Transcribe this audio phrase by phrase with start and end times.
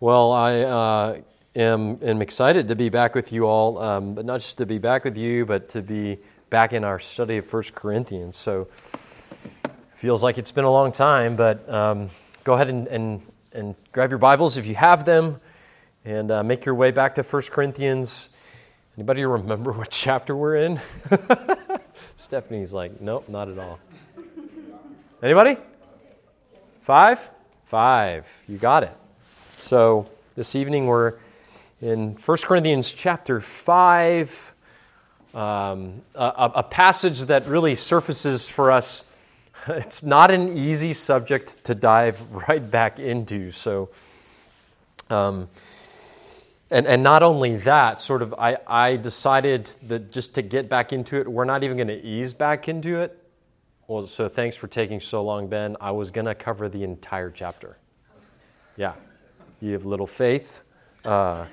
[0.00, 1.20] Well, I uh,
[1.56, 4.78] am, am excited to be back with you all, um, but not just to be
[4.78, 6.18] back with you, but to be
[6.50, 8.36] back in our study of 1 Corinthians.
[8.36, 8.68] So,
[9.96, 12.10] feels like it's been a long time, but um,
[12.44, 13.22] go ahead and, and,
[13.52, 15.40] and grab your Bibles if you have them
[16.04, 18.28] and uh, make your way back to 1 Corinthians.
[18.96, 20.80] Anybody remember what chapter we're in?
[22.16, 23.80] Stephanie's like, nope, not at all.
[25.24, 25.56] Anybody?
[26.82, 27.28] Five?
[27.64, 28.28] Five.
[28.46, 28.96] You got it.
[29.62, 31.18] So this evening we're
[31.80, 34.54] in 1 Corinthians chapter 5,
[35.34, 39.04] um, a, a, passage that really surfaces for us.
[39.68, 43.50] It's not an easy subject to dive right back into.
[43.50, 43.90] So,
[45.10, 45.48] um,
[46.70, 50.92] and, and not only that, sort of, I, I decided that just to get back
[50.92, 53.18] into it, we're not even going to ease back into it.
[53.88, 55.76] Well, so thanks for taking so long, Ben.
[55.80, 57.76] I was going to cover the entire chapter.
[58.76, 58.94] Yeah.
[59.60, 60.62] You have little faith.
[61.04, 61.46] Uh,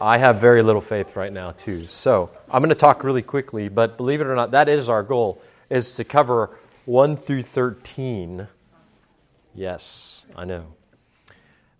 [0.00, 1.86] I have very little faith right now too.
[1.86, 5.02] So I'm going to talk really quickly, but believe it or not, that is our
[5.02, 8.48] goal: is to cover one through thirteen.
[9.54, 10.74] Yes, I know.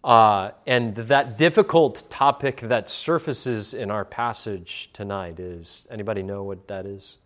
[0.03, 6.69] Uh, and that difficult topic that surfaces in our passage tonight is anybody know what
[6.69, 7.17] that is?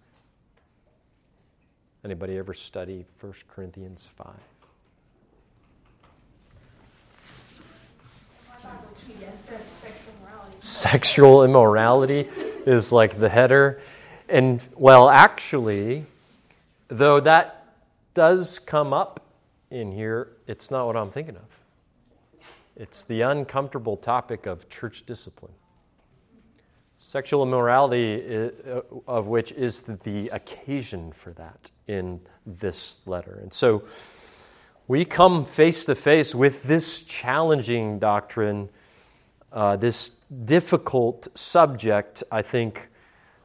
[2.03, 4.50] Anybody ever study 1 Corinthians 5?
[10.61, 12.29] Sexual immorality
[12.67, 13.81] is like the header.
[14.29, 16.07] And well, actually,
[16.89, 17.75] though that
[18.15, 19.27] does come up
[19.71, 21.43] in here, it's not what I'm thinking of.
[22.77, 25.53] It's the uncomfortable topic of church discipline.
[26.99, 33.39] Sexual immorality, uh, of which is the occasion for that in this letter.
[33.43, 33.85] And so
[34.87, 38.69] we come face to face with this challenging doctrine
[39.53, 40.11] uh, this
[40.45, 42.89] difficult subject, I think,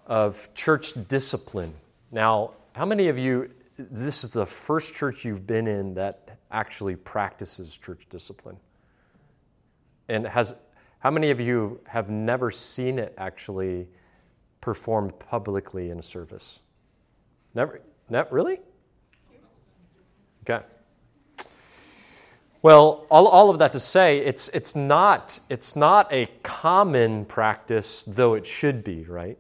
[0.06, 1.74] of church discipline.
[2.12, 6.96] Now, how many of you, this is the first church you've been in that actually
[6.96, 8.57] practices church discipline?
[10.07, 10.56] And has,
[11.00, 13.88] how many of you have never seen it actually
[14.62, 16.59] performed publicly in a service?
[17.56, 17.81] Never?
[18.09, 18.59] Never really?
[20.47, 20.63] Okay.
[22.66, 28.02] Well, all, all of that to say, it's, it's, not, it's not a common practice,
[28.08, 29.38] though it should be, right?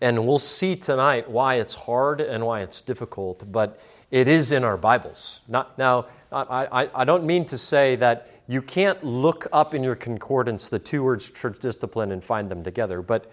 [0.00, 3.78] And we'll see tonight why it's hard and why it's difficult, but
[4.10, 5.42] it is in our Bibles.
[5.46, 9.84] Not, now, I, I, I don't mean to say that you can't look up in
[9.84, 13.30] your concordance the two words church discipline and find them together, but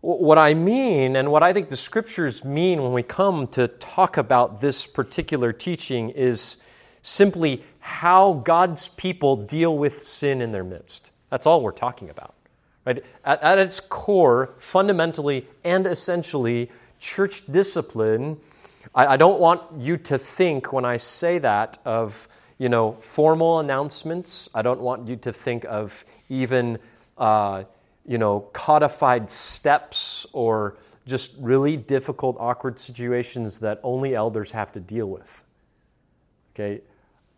[0.00, 4.16] what I mean and what I think the scriptures mean when we come to talk
[4.16, 6.58] about this particular teaching is
[7.06, 11.10] simply how God's people deal with sin in their midst.
[11.30, 12.34] That's all we're talking about.
[12.84, 13.04] Right?
[13.24, 18.38] At, at its core, fundamentally and essentially, church discipline.
[18.94, 22.28] I, I don't want you to think when I say that of
[22.58, 24.48] you know formal announcements.
[24.52, 26.78] I don't want you to think of even
[27.18, 27.64] uh,
[28.04, 34.80] you know codified steps or just really difficult, awkward situations that only elders have to
[34.80, 35.44] deal with.
[36.54, 36.80] Okay,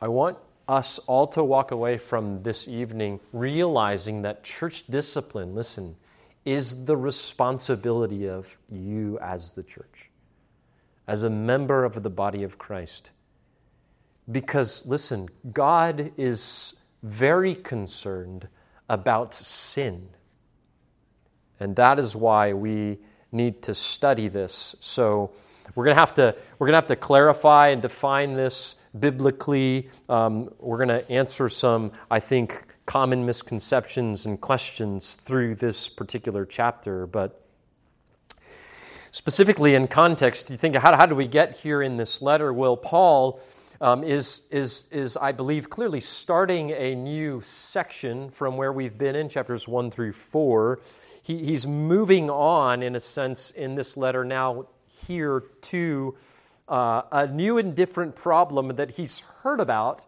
[0.01, 0.39] I want
[0.69, 5.97] us all to walk away from this evening realizing that church discipline, listen,
[6.45, 10.11] is the responsibility of you as the church,
[11.07, 13.11] as a member of the body of Christ.
[14.31, 18.49] Because, listen, God is very concerned
[18.89, 20.11] about sin.
[21.59, 22.99] And that is why we
[23.33, 24.77] need to study this.
[24.81, 25.33] So,
[25.75, 29.91] we're going to have to, we're going to have to clarify and define this biblically.
[30.09, 36.47] Um, we're going to answer some, I think, common misconceptions and questions through this particular
[36.47, 37.07] chapter.
[37.07, 37.45] But
[39.13, 42.53] specifically in context, you think, how, how do we get here in this letter?
[42.53, 43.41] Well, Paul.
[43.81, 49.15] Um, is, is, is, I believe, clearly starting a new section from where we've been
[49.15, 50.81] in chapters 1 through 4.
[51.23, 56.17] He, he's moving on, in a sense, in this letter now here to
[56.69, 60.05] uh, a new and different problem that he's heard about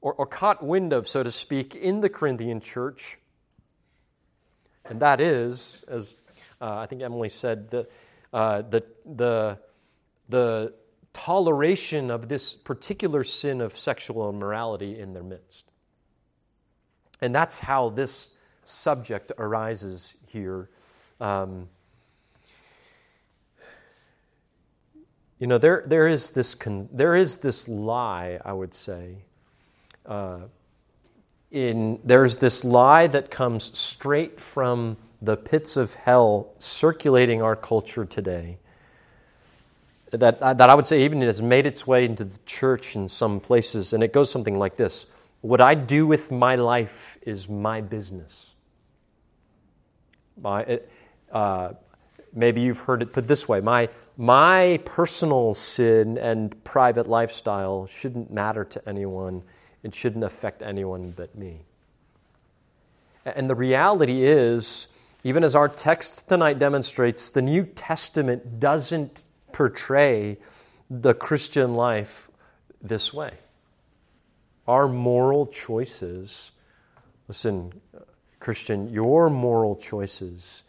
[0.00, 3.18] or, or caught wind of, so to speak, in the Corinthian church.
[4.84, 6.16] And that is, as
[6.60, 7.88] uh, I think Emily said, the,
[8.32, 9.58] uh, the, the,
[10.28, 10.74] the
[11.14, 15.64] toleration of this particular sin of sexual immorality in their midst.
[17.20, 18.30] And that's how this
[18.64, 20.68] subject arises here.
[21.20, 21.68] Um,
[25.44, 29.16] You know, there, there, is this con- there is this lie, I would say,
[30.06, 30.38] uh,
[31.50, 38.06] in, there's this lie that comes straight from the pits of hell circulating our culture
[38.06, 38.56] today.
[40.12, 43.38] That, that I would say even has made its way into the church in some
[43.38, 45.04] places, and it goes something like this
[45.42, 48.54] What I do with my life is my business.
[50.40, 50.80] My,
[51.30, 51.74] uh,
[52.32, 58.32] maybe you've heard it put this way my, my personal sin and private lifestyle shouldn't
[58.32, 59.42] matter to anyone,
[59.82, 61.62] it shouldn't affect anyone but me.
[63.24, 64.88] And the reality is,
[65.24, 70.38] even as our text tonight demonstrates, the New Testament doesn't portray
[70.90, 72.30] the Christian life
[72.82, 73.32] this way.
[74.68, 76.52] Our moral choices,
[77.26, 77.72] listen,
[78.38, 80.64] Christian, your moral choices,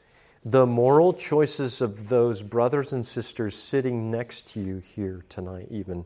[0.45, 6.06] the moral choices of those brothers and sisters sitting next to you here tonight, even,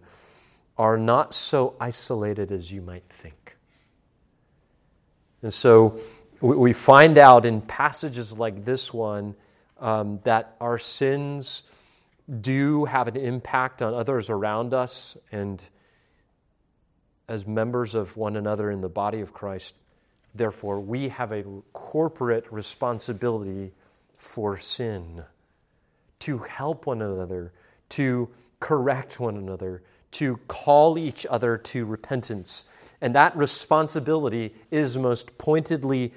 [0.77, 3.57] are not so isolated as you might think.
[5.41, 5.99] And so,
[6.41, 9.35] we find out in passages like this one
[9.77, 11.63] um, that our sins
[12.41, 15.61] do have an impact on others around us and
[17.27, 19.75] as members of one another in the body of Christ.
[20.33, 21.43] Therefore, we have a
[21.73, 23.73] corporate responsibility
[24.19, 25.23] for sin
[26.19, 27.53] to help one another,
[27.87, 28.29] to
[28.59, 29.81] correct one another,
[30.11, 32.65] to call each other to repentance.
[33.01, 36.13] And that responsibility is most pointedly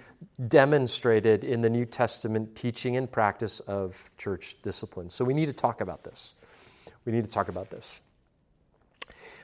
[0.48, 5.08] demonstrated in the New Testament teaching and practice of church discipline.
[5.08, 6.34] So we need to talk about this.
[7.04, 8.00] We need to talk about this.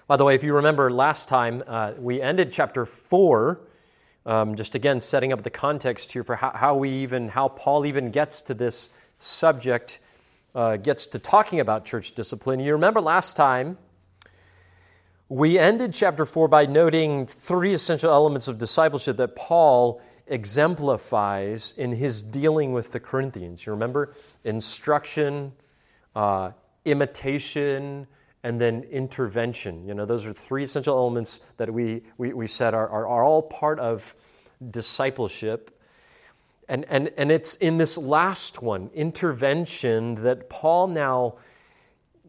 [0.09, 3.61] By the way, if you remember last time, uh, we ended chapter 4,
[4.29, 7.87] um, just again setting up the context here for how, how, we even, how Paul
[7.87, 10.01] even gets to this subject,
[10.55, 12.61] uh, gets to talking about church discipline.
[12.61, 13.79] You remember last time,
[15.31, 21.93] we ended chapter 4 by noting three essential elements of discipleship that Paul exemplifies in
[21.93, 23.65] his dealing with the Corinthians.
[23.65, 24.15] You remember?
[24.45, 25.53] Instruction,
[26.15, 26.53] uh,
[26.85, 28.07] imitation,
[28.49, 29.87] and then intervention.
[29.87, 33.23] You know, those are three essential elements that we, we, we said are, are, are
[33.23, 34.17] all part of
[34.71, 35.79] discipleship.
[36.67, 41.37] And, and, and it's in this last one, intervention, that Paul now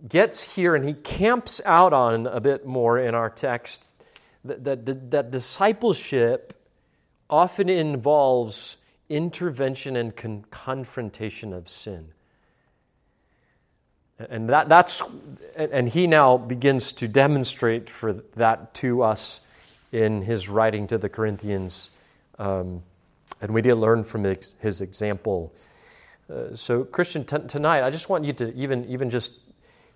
[0.09, 3.85] gets here and he camps out on a bit more in our text
[4.43, 6.53] that, that, that discipleship
[7.29, 8.75] often involves
[9.07, 12.09] intervention and con- confrontation of sin.
[14.27, 15.01] And that, that's,
[15.55, 19.39] and he now begins to demonstrate for that to us
[19.93, 21.89] in his writing to the Corinthians.
[22.37, 22.83] Um,
[23.41, 25.53] and we did learn from his, his example.
[26.29, 29.39] Uh, so, Christian, t- tonight, I just want you to even, even just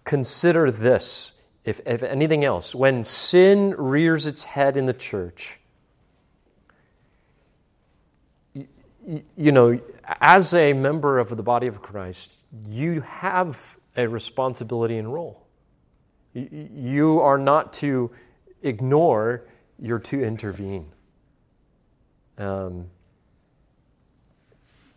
[0.06, 1.34] consider this,
[1.66, 2.74] if, if anything else.
[2.74, 5.60] When sin rears its head in the church,
[9.36, 9.82] you know,
[10.22, 15.46] as a member of the body of Christ, you have a responsibility and role.
[16.34, 18.12] You are not to
[18.64, 19.46] ignore,
[19.80, 20.92] you're to intervene.
[22.38, 22.88] Um,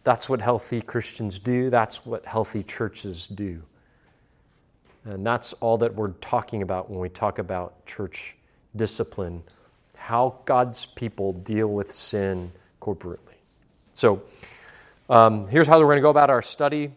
[0.02, 3.62] that's what healthy Christians do, that's what healthy churches do.
[5.04, 8.37] And that's all that we're talking about when we talk about church
[8.75, 9.42] discipline
[10.06, 13.18] how God's people deal with sin corporately.
[13.94, 14.23] So
[15.11, 16.92] um, here's how we're going to go about our study.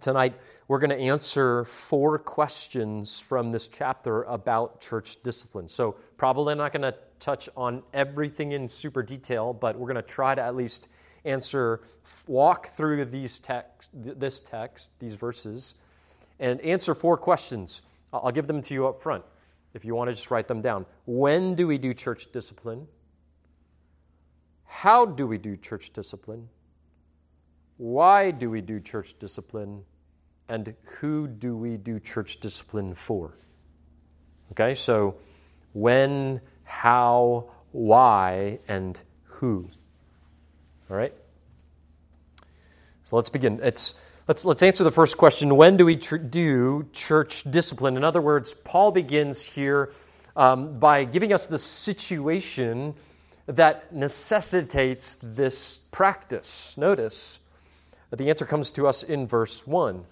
[0.00, 0.32] Tonight,
[0.70, 5.68] we're going to answer four questions from this chapter about church discipline.
[5.68, 10.02] So, probably not going to touch on everything in super detail, but we're going to
[10.02, 10.86] try to at least
[11.24, 11.80] answer,
[12.28, 15.74] walk through these text, this text, these verses,
[16.38, 17.82] and answer four questions.
[18.12, 19.24] I'll give them to you up front
[19.74, 20.86] if you want to just write them down.
[21.04, 22.86] When do we do church discipline?
[24.66, 26.48] How do we do church discipline?
[27.76, 29.82] Why do we do church discipline?
[30.50, 33.36] And who do we do church discipline for?
[34.50, 35.14] Okay, so
[35.72, 39.68] when, how, why, and who.
[40.90, 41.14] All right?
[43.04, 43.60] So let's begin.
[43.62, 43.94] It's,
[44.26, 47.96] let's, let's answer the first question When do we tr- do church discipline?
[47.96, 49.92] In other words, Paul begins here
[50.34, 52.94] um, by giving us the situation
[53.46, 56.76] that necessitates this practice.
[56.76, 57.38] Notice
[58.10, 60.06] that the answer comes to us in verse 1.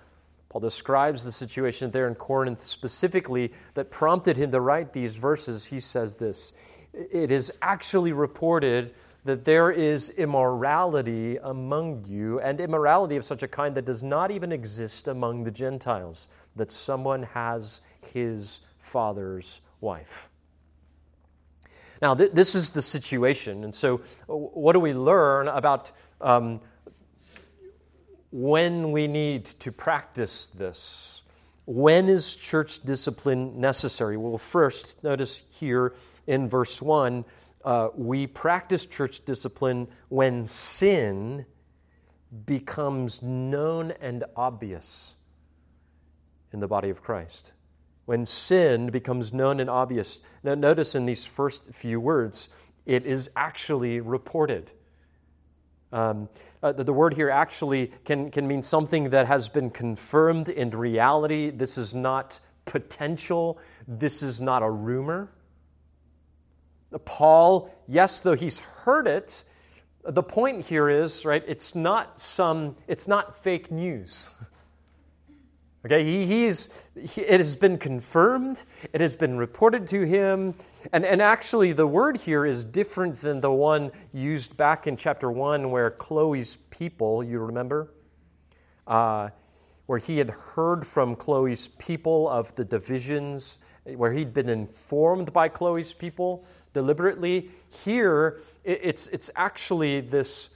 [0.49, 5.67] Paul describes the situation there in Corinth specifically that prompted him to write these verses.
[5.67, 6.53] He says this
[6.95, 13.49] It is actually reported that there is immorality among you, and immorality of such a
[13.49, 20.31] kind that does not even exist among the Gentiles, that someone has his father's wife.
[22.01, 23.65] Now, th- this is the situation.
[23.65, 26.61] And so, what do we learn about um,
[28.31, 31.23] when we need to practice this?
[31.65, 34.17] When is church discipline necessary?
[34.17, 35.95] Well, first, notice here
[36.27, 37.25] in verse 1,
[37.65, 41.45] uh, we practice church discipline when sin
[42.47, 45.17] becomes known and obvious
[46.53, 47.53] in the body of Christ.
[48.07, 50.21] When sin becomes known and obvious.
[50.43, 52.49] Now, notice in these first few words,
[52.87, 54.73] it is actually reported.
[55.93, 56.29] Um,
[56.63, 60.71] uh, the, the, word here actually can, can mean something that has been confirmed in
[60.71, 61.51] reality.
[61.51, 65.31] This is not potential, this is not a rumor.
[67.05, 69.45] Paul, yes, though he's heard it,
[70.05, 74.29] the point here is, right, it's not some, it's not fake news.
[75.87, 76.71] Okay, he, he's,
[77.01, 80.55] he, it has been confirmed, it has been reported to him,
[80.93, 85.31] and, and actually the word here is different than the one used back in chapter
[85.31, 87.93] 1 where Chloe's people, you remember,
[88.89, 89.29] uh,
[89.87, 95.49] where he had heard from Chloe's people of the divisions, where he'd been informed by
[95.49, 96.45] Chloe's people
[96.75, 97.51] deliberately.
[97.85, 100.51] Here, it, it's, it's actually this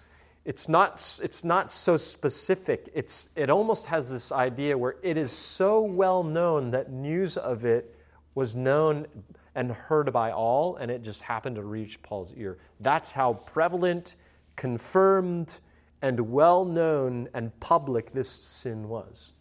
[0.44, 2.90] it's not, it's not so specific.
[2.94, 7.64] It's, it almost has this idea where it is so well known that news of
[7.64, 7.94] it
[8.34, 9.06] was known
[9.54, 12.58] and heard by all, and it just happened to reach Paul's ear.
[12.80, 14.16] That's how prevalent,
[14.56, 15.58] confirmed,
[16.00, 19.32] and well known and public this sin was.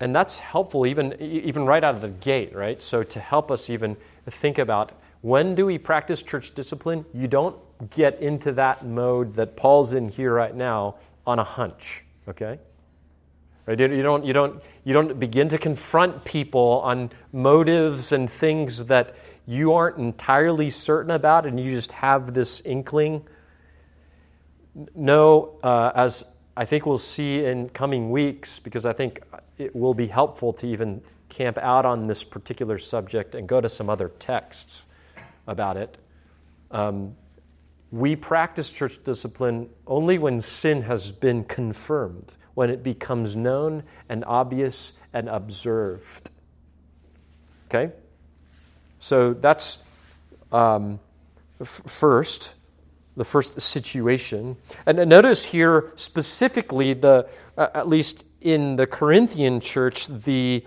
[0.00, 2.82] And that's helpful even, even right out of the gate, right?
[2.82, 3.96] So, to help us even
[4.26, 7.56] think about when do we practice church discipline, you don't
[7.90, 12.58] get into that mode that Paul's in here right now on a hunch, okay?
[13.66, 13.78] Right?
[13.78, 19.16] You don't, you, don't, you don't begin to confront people on motives and things that
[19.46, 23.24] you aren't entirely certain about and you just have this inkling.
[24.94, 26.24] No, uh, as
[26.56, 29.20] I think we'll see in coming weeks, because I think
[29.58, 33.68] it will be helpful to even camp out on this particular subject and go to
[33.68, 34.82] some other texts
[35.46, 35.96] about it.
[36.70, 37.14] Um,
[37.96, 44.24] we practice church discipline only when sin has been confirmed, when it becomes known and
[44.24, 46.30] obvious and observed.
[47.68, 47.92] Okay?
[48.98, 49.78] So that's
[50.52, 51.00] um,
[51.60, 52.54] f- first,
[53.16, 54.56] the first situation.
[54.84, 60.64] And notice here specifically, the, uh, at least in the Corinthian church, the,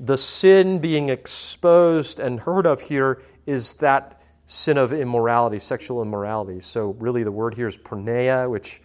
[0.00, 4.21] the sin being exposed and heard of here is that
[4.52, 6.60] sin of immorality, sexual immorality.
[6.60, 8.82] So, really, the word here is porneia, which,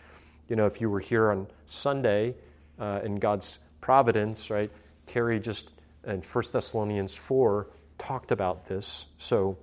[0.47, 2.35] you know, if you were here on Sunday
[2.79, 4.71] uh, in God's providence, right,
[5.07, 5.71] Carrie just
[6.05, 9.07] in 1 Thessalonians 4 talked about this.
[9.17, 9.57] So,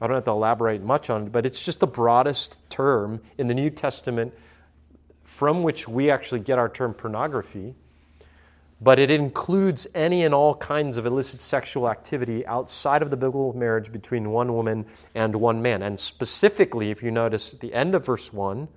[0.00, 3.46] I don't have to elaborate much on it, but it's just the broadest term in
[3.46, 4.32] the New Testament
[5.24, 7.74] from which we actually get our term pornography
[8.80, 13.52] but it includes any and all kinds of illicit sexual activity outside of the biblical
[13.52, 15.82] marriage between one woman and one man.
[15.82, 18.68] And specifically, if you notice at the end of verse 1,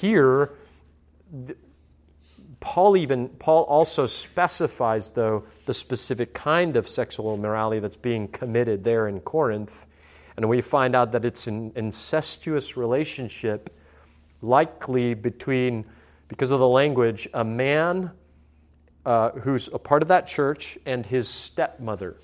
[0.00, 0.54] here,
[2.58, 8.82] Paul even Paul also specifies though the specific kind of sexual immorality that's being committed
[8.82, 9.86] there in Corinth,
[10.36, 13.70] and we find out that it's an incestuous relationship,
[14.42, 15.84] likely between,
[16.26, 18.10] because of the language, a man
[19.06, 22.16] uh, who's a part of that church, and his stepmother.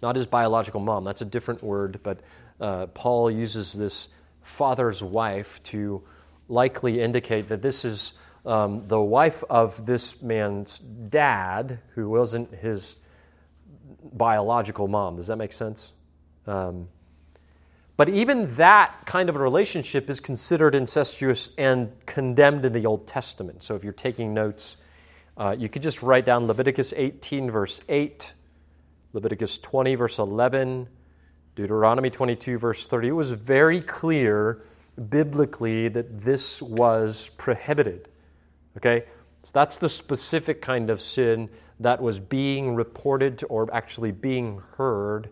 [0.00, 2.20] Not his biological mom, that's a different word, but
[2.60, 4.08] uh, Paul uses this
[4.40, 6.02] father's wife to
[6.48, 8.12] likely indicate that this is
[8.46, 12.98] um, the wife of this man's dad, who wasn't his
[14.12, 15.16] biological mom.
[15.16, 15.92] Does that make sense?
[16.46, 16.88] Um,
[17.96, 23.06] but even that kind of a relationship is considered incestuous and condemned in the Old
[23.06, 23.62] Testament.
[23.62, 24.76] So if you're taking notes,
[25.36, 28.34] uh, you could just write down Leviticus 18, verse 8,
[29.12, 30.88] Leviticus 20, verse 11,
[31.56, 33.08] Deuteronomy 22, verse 30.
[33.08, 34.62] It was very clear
[35.08, 38.08] biblically that this was prohibited.
[38.76, 39.04] Okay?
[39.42, 41.50] So that's the specific kind of sin
[41.80, 45.30] that was being reported or actually being heard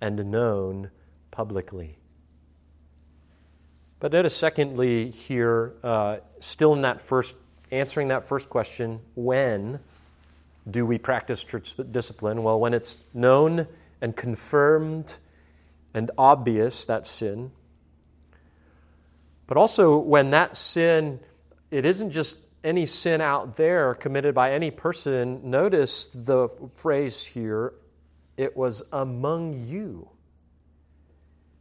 [0.00, 0.90] and known
[1.30, 1.98] publicly.
[4.00, 7.36] But notice, secondly, here, uh, still in that first
[7.72, 9.80] answering that first question when
[10.70, 12.42] do we practice church discipline?
[12.42, 13.66] Well, when it's known
[14.00, 15.14] and confirmed
[15.94, 17.50] and obvious, that sin.
[19.46, 21.18] But also when that sin,
[21.70, 25.50] it isn't just any sin out there committed by any person.
[25.50, 27.72] Notice the phrase here
[28.36, 30.08] it was among you.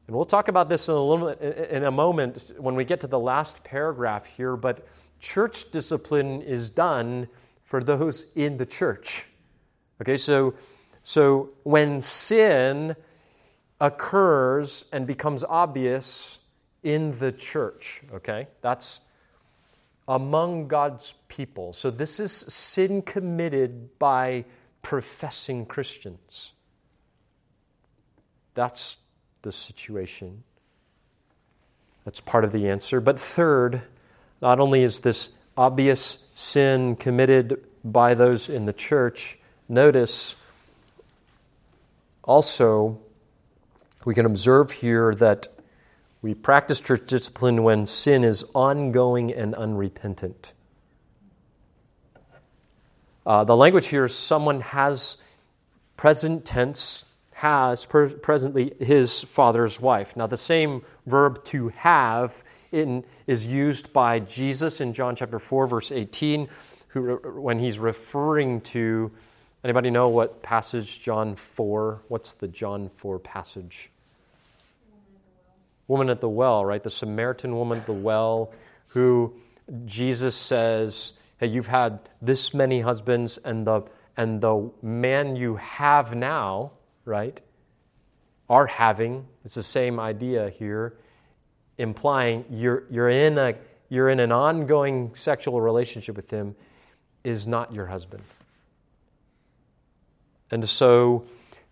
[0.08, 3.08] And we'll talk about this in a, little, in a moment when we get to
[3.08, 4.86] the last paragraph here, but
[5.22, 7.28] church discipline is done
[7.64, 9.28] for those in the church.
[10.02, 10.56] Okay, so,
[11.04, 12.96] so when sin
[13.80, 16.40] occurs and becomes obvious
[16.84, 19.00] in the church, okay, that's
[20.08, 21.72] among God's people.
[21.72, 24.46] So this is sin committed by
[24.82, 26.52] professing Christians.
[28.56, 28.98] That's
[29.44, 30.44] the situation.
[32.04, 33.00] That's part of the answer.
[33.00, 33.84] But third,
[34.42, 40.36] not only is this obvious sin committed by those in the church, notice
[42.24, 43.00] also
[44.06, 45.48] we can observe here that
[46.22, 50.54] we practice church discipline when sin is ongoing and unrepentant.
[53.26, 55.18] Uh, the language here is someone has
[55.98, 60.16] present tense has presently his father's wife.
[60.16, 65.68] Now, the same verb to have in, is used by Jesus in John chapter 4,
[65.68, 66.48] verse 18,
[66.90, 69.12] who, when he's referring to,
[69.64, 73.90] anybody know what passage John 4, what's the John 4 passage?
[75.88, 76.82] Woman at the well, right?
[76.82, 78.54] The Samaritan woman at the well,
[78.88, 79.34] who
[79.86, 83.84] Jesus says, Hey, you've had this many husbands, and the,
[84.16, 86.72] and the man you have now,
[87.04, 87.42] right,
[88.48, 89.26] are having.
[89.44, 90.94] It's the same idea here,
[91.78, 93.56] implying you're, you're, in a,
[93.90, 96.56] you're in an ongoing sexual relationship with him,
[97.24, 98.24] is not your husband.
[100.50, 101.26] And so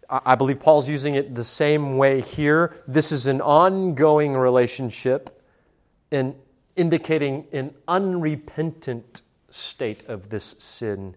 [0.09, 2.75] I believe Paul's using it the same way here.
[2.87, 5.41] This is an ongoing relationship
[6.11, 6.35] and
[6.75, 11.15] indicating an unrepentant state of this sin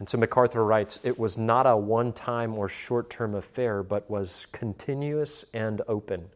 [0.00, 4.10] and so MacArthur writes it was not a one time or short term affair, but
[4.10, 6.30] was continuous and open.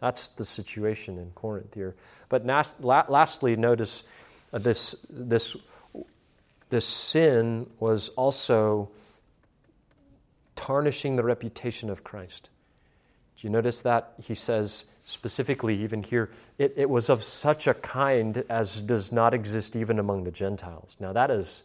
[0.00, 1.94] That's the situation in Corinth here.
[2.28, 2.46] But
[2.80, 4.04] lastly, notice
[4.52, 5.56] uh, this, this,
[6.70, 8.90] this sin was also
[10.54, 12.50] tarnishing the reputation of Christ.
[13.40, 14.14] Do you notice that?
[14.22, 19.32] He says specifically, even here, it, it was of such a kind as does not
[19.32, 20.96] exist even among the Gentiles.
[21.00, 21.62] Now, that is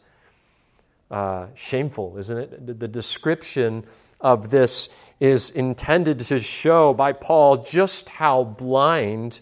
[1.11, 2.79] uh, shameful, isn't it?
[2.79, 3.85] The description
[4.21, 9.41] of this is intended to show by Paul just how blind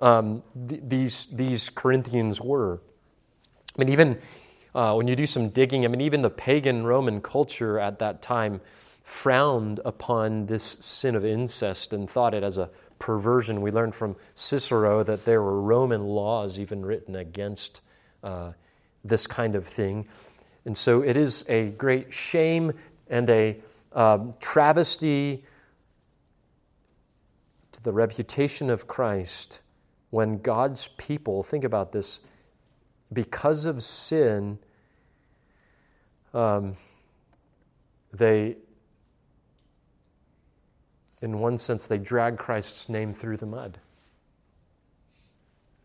[0.00, 2.80] um, th- these, these Corinthians were.
[3.76, 4.18] I mean, even
[4.74, 8.22] uh, when you do some digging, I mean, even the pagan Roman culture at that
[8.22, 8.60] time
[9.02, 13.60] frowned upon this sin of incest and thought it as a perversion.
[13.60, 17.80] We learned from Cicero that there were Roman laws even written against
[18.22, 18.52] uh,
[19.04, 20.08] this kind of thing.
[20.64, 22.72] And so it is a great shame
[23.08, 23.56] and a
[23.94, 25.44] um, travesty
[27.72, 29.60] to the reputation of Christ
[30.10, 32.20] when God's people, think about this,
[33.12, 34.58] because of sin,
[36.32, 36.76] um,
[38.12, 38.56] they,
[41.20, 43.78] in one sense, they drag Christ's name through the mud.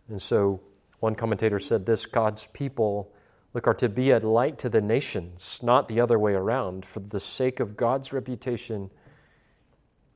[0.09, 0.61] And so
[0.99, 3.11] one commentator said this God's people
[3.53, 6.99] Look, are to be a light to the nations, not the other way around, for
[6.99, 8.91] the sake of God's reputation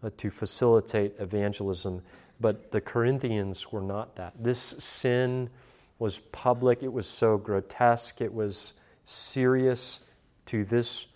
[0.04, 2.04] uh, to facilitate evangelism.
[2.39, 4.34] But the Corinthians were not that.
[4.39, 5.50] This sin
[5.98, 8.74] was public, it was so grotesque, it was
[9.06, 10.02] serious
[10.46, 11.08] to this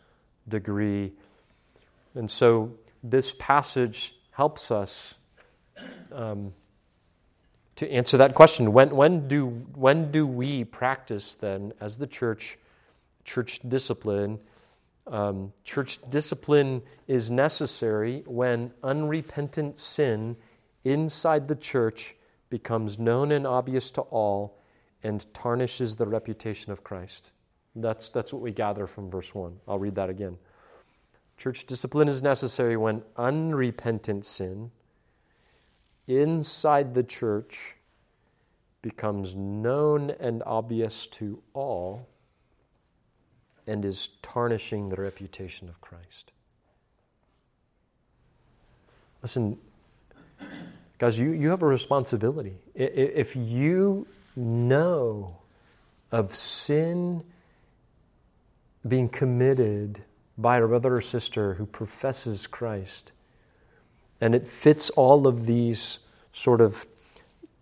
[0.48, 1.12] degree.
[2.16, 5.16] And so this passage helps us.
[6.12, 6.54] Um,
[7.78, 8.74] to answer that question.
[8.74, 12.58] When, when, do, when do we practice then, as the church,
[13.24, 14.40] church discipline?
[15.06, 20.36] Um, church discipline is necessary when unrepentant sin
[20.84, 22.16] inside the church
[22.50, 24.58] becomes known and obvious to all
[25.04, 27.32] and tarnishes the reputation of Christ.
[27.76, 29.60] That's, that's what we gather from verse 1.
[29.68, 30.38] I'll read that again.
[31.38, 34.72] Church discipline is necessary when unrepentant sin
[36.08, 37.76] inside the church
[38.82, 42.08] becomes known and obvious to all
[43.66, 46.32] and is tarnishing the reputation of Christ.
[49.22, 49.58] Listen,
[51.00, 52.58] guys, you, you have a responsibility.
[52.76, 55.38] If you know
[56.12, 57.24] of sin
[58.88, 60.04] being committed
[60.38, 63.12] by a brother or sister who professes Christ,
[64.20, 66.00] and it fits all of these
[66.34, 66.86] sort of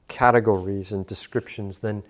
[0.08, 2.04] categories and descriptions, then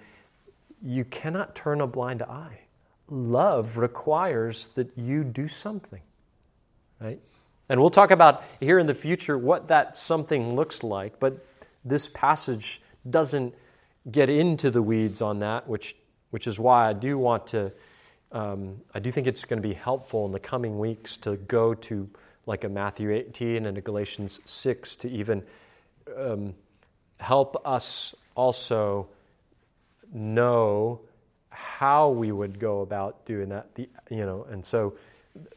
[0.81, 2.59] you cannot turn a blind eye.
[3.07, 6.01] Love requires that you do something,
[6.99, 7.19] right?
[7.69, 11.45] And we'll talk about here in the future what that something looks like, but
[11.83, 13.53] this passage doesn't
[14.11, 15.95] get into the weeds on that, which,
[16.29, 17.71] which is why I do want to,
[18.31, 21.73] um, I do think it's going to be helpful in the coming weeks to go
[21.73, 22.09] to
[22.45, 25.43] like a Matthew 18 and a Galatians 6 to even
[26.17, 26.53] um,
[27.19, 29.07] help us also
[30.13, 31.01] know
[31.49, 33.73] how we would go about doing that.
[33.75, 34.95] The, you know, and so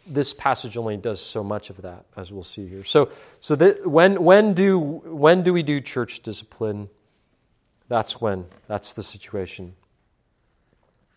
[0.07, 2.85] this passage only does so much of that, as we'll see here.
[2.85, 6.89] So, so when when do when do we do church discipline?
[7.89, 8.47] That's when.
[8.67, 9.75] That's the situation.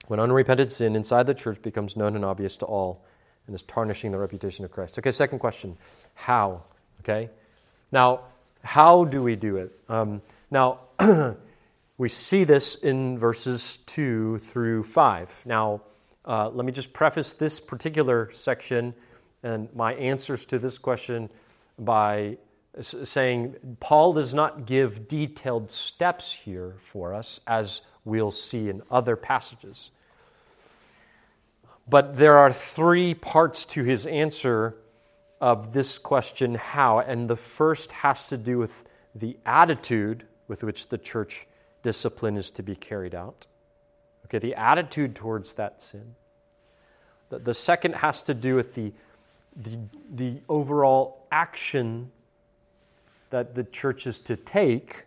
[0.07, 3.03] When unrepented sin inside the church becomes known and obvious to all
[3.51, 4.97] and is tarnishing the reputation of Christ.
[4.97, 5.77] Okay, second question
[6.13, 6.63] how?
[7.01, 7.29] Okay?
[7.91, 8.21] Now,
[8.63, 9.77] how do we do it?
[9.89, 10.79] Um, now,
[11.97, 15.43] we see this in verses 2 through 5.
[15.45, 15.81] Now,
[16.23, 18.93] uh, let me just preface this particular section
[19.43, 21.29] and my answers to this question
[21.77, 22.37] by
[22.79, 29.17] saying Paul does not give detailed steps here for us, as we'll see in other
[29.17, 29.91] passages.
[31.87, 34.75] But there are three parts to his answer
[35.39, 36.99] of this question, how.
[36.99, 41.47] And the first has to do with the attitude with which the church
[41.83, 43.47] discipline is to be carried out.
[44.25, 46.15] Okay, the attitude towards that sin.
[47.29, 48.93] The, the second has to do with the,
[49.55, 49.79] the,
[50.13, 52.11] the overall action
[53.31, 55.05] that the church is to take.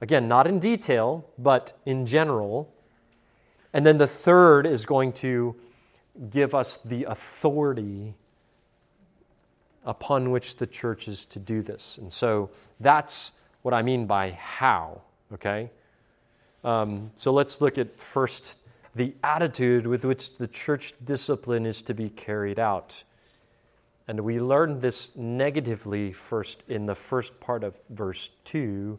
[0.00, 2.72] Again, not in detail, but in general.
[3.72, 5.54] And then the third is going to
[6.30, 8.14] give us the authority
[9.84, 11.98] upon which the church is to do this.
[11.98, 12.50] And so
[12.80, 15.00] that's what I mean by how,
[15.32, 15.70] okay?
[16.64, 18.58] Um, so let's look at first
[18.94, 23.04] the attitude with which the church discipline is to be carried out.
[24.08, 28.98] And we learn this negatively first in the first part of verse 2,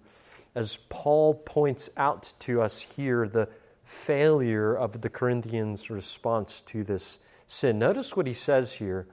[0.54, 3.50] as Paul points out to us here the
[3.88, 7.80] failure of the Corinthians' response to this sin.
[7.80, 9.08] Notice what he says here.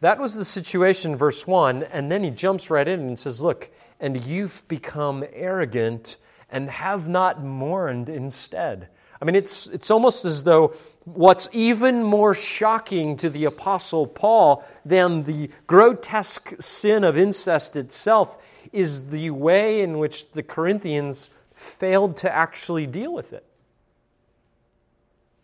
[0.00, 3.70] That was the situation, verse 1, and then he jumps right in and says, Look,
[4.00, 6.16] and you've become arrogant
[6.50, 8.88] and have not mourned instead.
[9.22, 14.64] I mean, it's, it's almost as though what's even more shocking to the Apostle Paul
[14.84, 18.38] than the grotesque sin of incest itself
[18.72, 23.46] is the way in which the Corinthians failed to actually deal with it.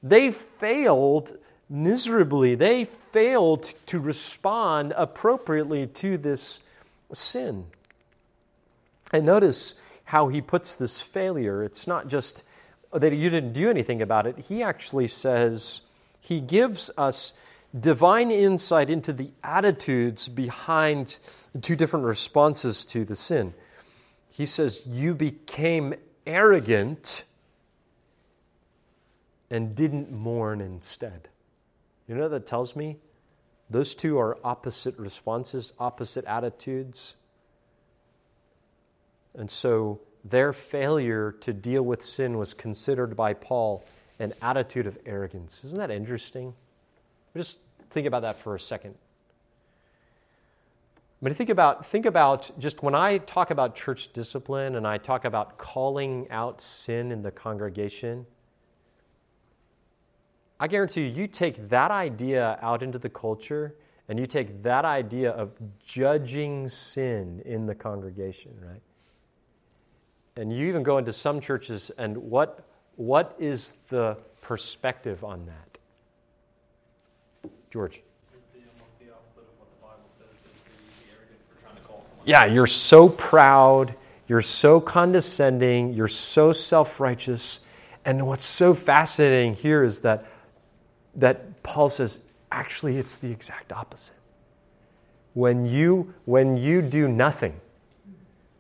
[0.03, 1.37] They failed
[1.69, 2.55] miserably.
[2.55, 6.61] They failed to respond appropriately to this
[7.13, 7.67] sin.
[9.13, 11.63] And notice how he puts this failure.
[11.63, 12.43] It's not just
[12.93, 14.39] that you didn't do anything about it.
[14.39, 15.83] He actually says,
[16.21, 17.33] he gives us
[17.79, 21.19] divine insight into the attitudes behind
[21.63, 23.55] two different responses to the sin.
[24.31, 25.95] He says, You became
[26.27, 27.25] arrogant
[29.51, 31.29] and didn't mourn instead.
[32.07, 32.99] You know that tells me?
[33.69, 37.15] Those two are opposite responses, opposite attitudes.
[39.35, 43.85] And so their failure to deal with sin was considered by Paul
[44.19, 45.63] an attitude of arrogance.
[45.65, 46.55] Isn't that interesting?
[47.37, 47.59] Just
[47.91, 48.97] think about that for a second.
[51.23, 55.25] But think about, think about just when I talk about church discipline and I talk
[55.25, 58.27] about calling out sin in the congregation,
[60.63, 63.75] I guarantee you, you take that idea out into the culture
[64.11, 68.83] and you take that idea of judging sin in the congregation, right?
[70.37, 72.65] And you even go into some churches, and what,
[72.97, 75.79] what is the perspective on that?
[77.71, 78.03] George.
[82.25, 83.95] Yeah, you're so proud,
[84.29, 87.61] you're so condescending, you're so self righteous.
[88.05, 90.27] And what's so fascinating here is that
[91.15, 92.21] that Paul says,
[92.51, 94.17] actually, it's the exact opposite.
[95.35, 97.61] When you, when you do nothing,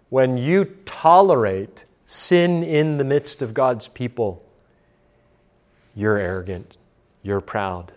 [0.08, 4.44] when you tolerate sin in the midst of God's people,
[5.94, 6.76] you're arrogant,
[7.22, 7.92] you're proud,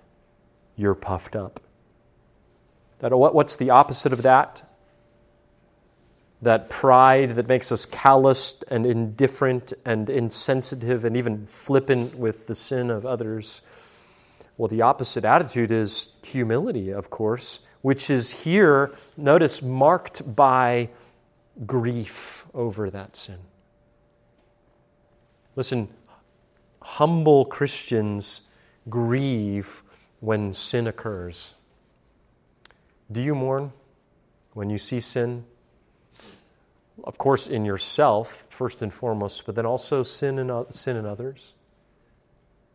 [0.75, 1.59] you're puffed up.
[2.99, 4.63] That, what's the opposite of that?
[6.41, 12.55] That pride that makes us calloused and indifferent and insensitive and even flippant with the
[12.55, 13.61] sin of others.
[14.57, 20.89] Well, the opposite attitude is humility, of course, which is here, notice, marked by
[21.65, 23.39] grief over that sin.
[25.55, 25.89] Listen,
[26.81, 28.41] humble Christians
[28.89, 29.83] grieve
[30.19, 31.55] when sin occurs.
[33.11, 33.73] Do you mourn
[34.53, 35.45] when you see sin,
[37.03, 41.53] of course, in yourself, first and foremost, but then also sin in, sin in others?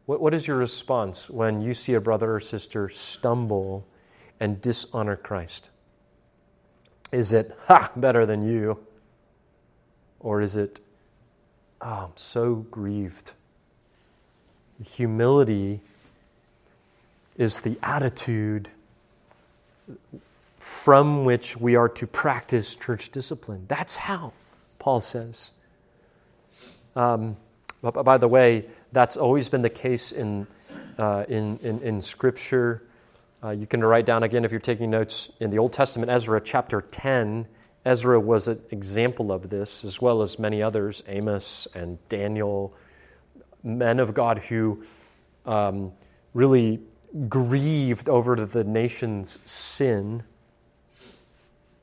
[0.09, 3.87] What, what is your response when you see a brother or sister stumble
[4.41, 5.69] and dishonor Christ?
[7.13, 8.79] Is it, ha, better than you?
[10.19, 10.81] Or is it,
[11.83, 13.33] oh, I'm so grieved?
[14.83, 15.83] Humility
[17.37, 18.71] is the attitude
[20.59, 23.67] from which we are to practice church discipline.
[23.69, 24.33] That's how,
[24.79, 25.53] Paul says.
[26.97, 27.37] Um,
[27.83, 30.47] by the way, that's always been the case in,
[30.99, 32.83] uh, in, in, in, Scripture.
[33.43, 36.41] Uh, you can write down again if you're taking notes in the Old Testament, Ezra
[36.41, 37.47] chapter 10.
[37.85, 42.75] Ezra was an example of this, as well as many others, Amos and Daniel,
[43.63, 44.83] men of God who
[45.47, 45.93] um,
[46.35, 46.81] really
[47.29, 50.23] grieved over the nation's sin,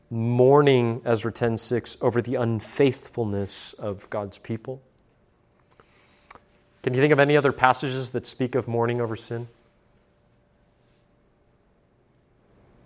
[0.10, 4.82] mourning Ezra 10:6 over the unfaithfulness of God's people.
[6.86, 9.48] Can you think of any other passages that speak of mourning over sin?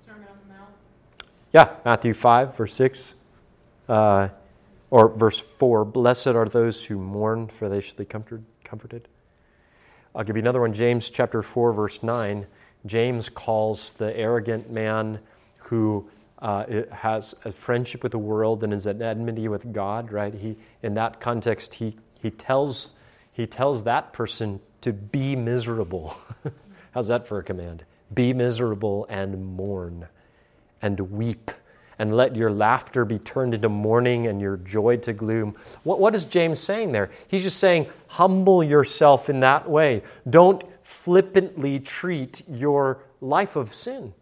[0.06, 0.70] Sermon on the Mount.
[1.52, 3.16] Yeah, Matthew 5, verse 6.
[3.90, 4.30] Uh,
[4.90, 9.10] or verse 4 Blessed are those who mourn, for they shall be comforted.
[10.16, 10.72] I'll give you another one.
[10.72, 12.48] James chapter 4, verse 9.
[12.86, 15.20] James calls the arrogant man
[15.58, 16.10] who
[16.42, 20.34] uh, has a friendship with the world and is at enmity with God, right?
[20.34, 22.94] He, in that context, he, he tells
[23.39, 26.17] he tells that person to be miserable.
[26.91, 27.86] How's that for a command?
[28.13, 30.10] Be miserable and mourn
[30.82, 31.49] and weep
[31.97, 35.56] and let your laughter be turned into mourning and your joy to gloom.
[35.84, 37.12] What, what is James saying there?
[37.30, 40.04] He's just saying, humble yourself in that way.
[40.30, 44.13] Don't flippantly treat your life of sin.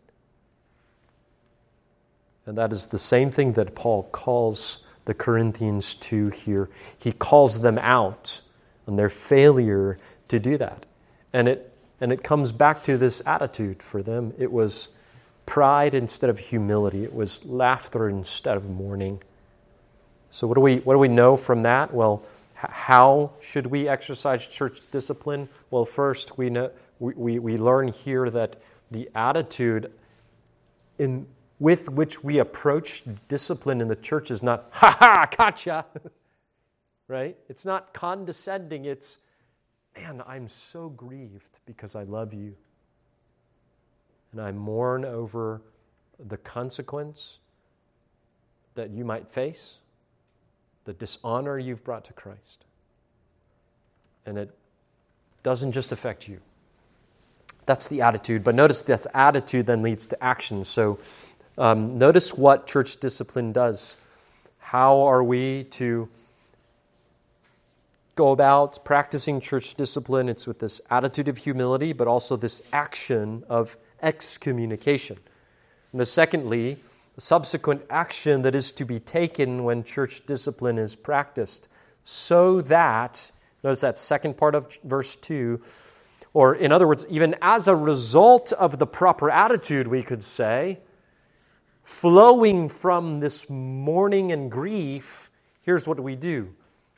[2.46, 6.70] And that is the same thing that Paul calls the Corinthians to here.
[7.00, 8.42] He calls them out
[8.88, 9.98] and their failure
[10.30, 10.86] to do that.
[11.34, 14.34] And it, and it comes back to this attitude for them.
[14.38, 14.90] It was
[15.46, 19.22] pride instead of humility, it was laughter instead of mourning.
[20.30, 21.94] So, what do we, what do we know from that?
[21.94, 22.24] Well,
[22.62, 25.48] h- how should we exercise church discipline?
[25.72, 26.70] Well, first, we, know,
[27.00, 28.58] we, we, we learn here that
[28.92, 29.92] the attitude
[31.00, 31.28] in,
[31.60, 35.86] with which we approach discipline in the church is not, ha ha, gotcha.
[37.08, 37.38] right?
[37.50, 39.20] It's not condescending, it's,
[39.96, 42.56] man, I'm so grieved because I love you.
[44.32, 45.62] And I mourn over
[46.20, 47.40] the consequence
[48.76, 49.78] that you might face,
[50.86, 52.66] the dishonor you've brought to Christ.
[54.26, 54.54] And it
[55.44, 56.40] doesn't just affect you.
[57.66, 58.44] That's the attitude.
[58.44, 60.64] But notice this attitude then leads to action.
[60.64, 61.00] So
[61.58, 63.98] um, notice what church discipline does.
[64.60, 66.10] How are we to
[68.18, 73.46] go about practicing church discipline, it's with this attitude of humility, but also this action
[73.48, 75.18] of excommunication.
[75.94, 76.78] And secondly,
[77.16, 81.70] the subsequent action that is to be taken when church discipline is practiced,
[82.04, 83.32] so that,
[83.64, 85.62] notice that second part of verse 2,
[86.34, 90.80] or in other words, even as a result of the proper attitude, we could say,
[91.84, 96.54] flowing from this mourning and grief, here's what we do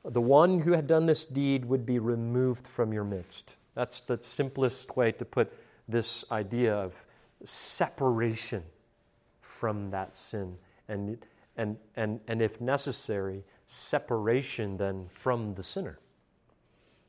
[0.05, 3.57] the one who had done this deed would be removed from your midst.
[3.75, 5.53] That's the simplest way to put
[5.87, 7.05] this idea of
[7.43, 8.63] separation
[9.41, 10.57] from that sin.
[10.87, 11.17] And,
[11.57, 15.99] and, and, and if necessary, separation then from the sinner.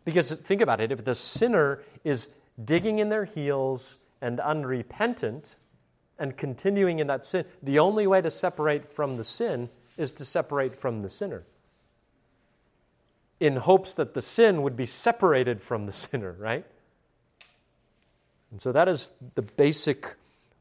[0.05, 2.31] Because think about it if the sinner is
[2.65, 5.57] digging in their heels and unrepentant
[6.19, 10.25] and continuing in that sin, the only way to separate from the sin is to
[10.25, 11.45] separate from the sinner
[13.41, 16.65] in hopes that the sin would be separated from the sinner, right?
[18.51, 20.17] And so that is the basic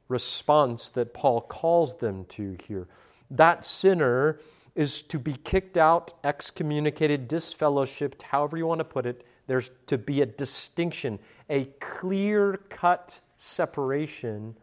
[0.08, 2.88] response that Paul calls them to here.
[3.32, 4.40] That sinner
[4.76, 9.26] is to be kicked out, excommunicated, disfellowshipped, however you want to put it.
[9.48, 14.56] There's to be a distinction, a clear cut separation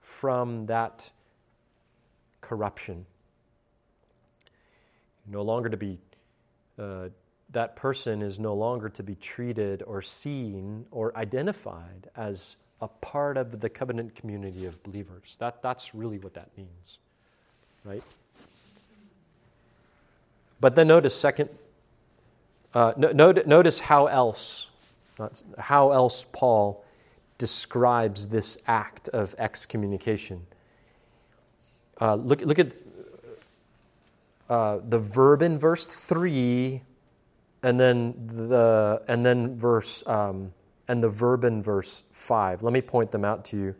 [0.00, 1.10] from that
[2.40, 3.04] corruption.
[5.26, 5.98] No longer to be
[6.78, 7.08] uh,
[7.54, 13.36] that person is no longer to be treated or seen or identified as a part
[13.36, 15.36] of the covenant community of believers.
[15.38, 16.98] That, that's really what that means,
[17.84, 18.02] right?
[20.60, 21.48] But then notice, second,
[22.74, 24.68] uh, no, notice how else,
[25.58, 26.84] how else Paul
[27.38, 30.46] describes this act of excommunication.
[32.00, 32.72] uh, look, look at
[34.50, 36.82] uh, the verb in verse 3
[37.64, 40.52] and then the and then verse um,
[40.86, 43.74] and the verb in verse 5 let me point them out to you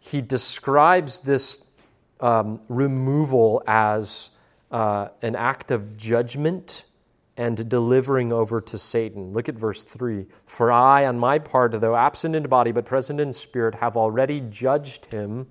[0.00, 1.60] he describes this
[2.20, 4.30] um, removal as
[4.70, 6.84] uh, an act of judgment
[7.36, 9.32] and delivering over to Satan.
[9.32, 10.26] Look at verse 3.
[10.46, 14.40] For I, on my part, though absent in body but present in spirit, have already
[14.40, 15.48] judged him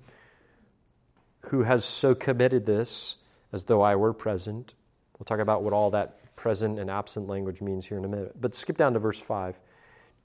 [1.40, 3.16] who has so committed this
[3.52, 4.74] as though I were present.
[5.18, 8.38] We'll talk about what all that present and absent language means here in a minute.
[8.38, 9.58] But skip down to verse 5.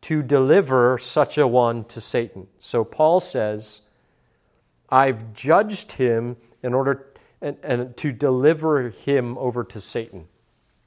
[0.02, 2.46] To deliver such a one to Satan.
[2.60, 3.84] So Paul says,
[4.90, 10.28] I've judged him in order and, and to deliver him over to Satan.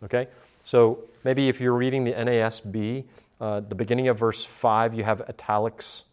[0.04, 0.28] Okay?
[0.64, 3.04] So maybe if you're reading the NASB,
[3.40, 6.04] uh, the beginning of verse 5, you have italics,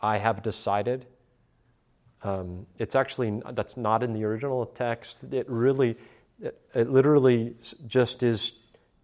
[0.00, 1.04] I have decided.
[2.22, 5.24] Um, it's actually, that's not in the original text.
[5.34, 5.98] It really,
[6.40, 7.54] it, it literally
[7.86, 8.52] just is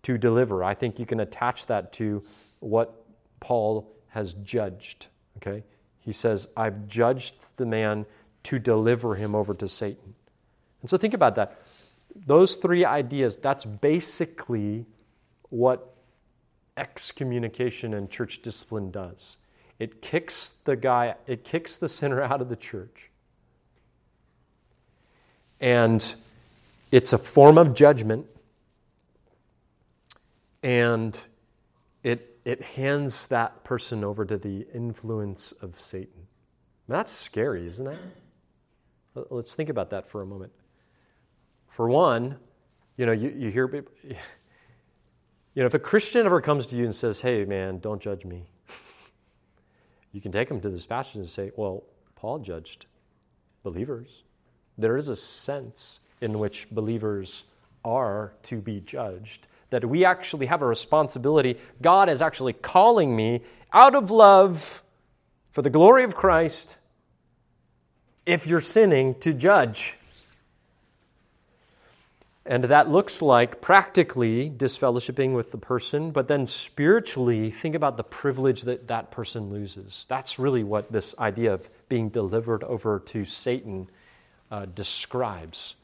[0.03, 0.65] to deliver.
[0.65, 2.23] I think you can attach that to
[2.61, 3.05] what
[3.41, 5.07] Paul has judged.
[5.37, 5.65] Okay?
[6.01, 8.07] He says, I've judged the man
[8.45, 10.15] to deliver him over to Satan.
[10.81, 11.61] And so think about that.
[12.15, 14.87] Those three ideas, that's basically
[15.51, 15.95] what
[16.77, 19.37] excommunication and church discipline does.
[19.79, 23.11] It kicks the guy, it kicks the sinner out of the church.
[25.61, 26.15] And
[26.91, 28.27] it's a form of judgment.
[30.63, 31.19] And
[32.03, 36.27] it, it hands that person over to the influence of Satan.
[36.89, 37.99] That's scary, isn't it?
[39.31, 40.53] Let's think about that for a moment.
[41.69, 42.37] For one,
[42.97, 46.85] you know, you, you hear people, you know, if a Christian ever comes to you
[46.85, 48.45] and says, hey, man, don't judge me,
[50.13, 51.85] you can take them to this passage and say, well,
[52.17, 52.87] Paul judged
[53.63, 54.25] believers.
[54.77, 57.45] There is a sense in which believers
[57.85, 61.59] are to be judged, that we actually have a responsibility.
[61.81, 64.83] God is actually calling me out of love
[65.53, 66.77] for the glory of Christ
[68.27, 69.97] if you're sinning to judge.
[72.47, 78.03] And that looks like practically disfellowshipping with the person, but then spiritually, think about the
[78.03, 80.07] privilege that that person loses.
[80.09, 83.89] That's really what this idea of being delivered over to Satan
[84.51, 85.77] uh, describes.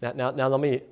[0.00, 0.82] Now, now, now, let me,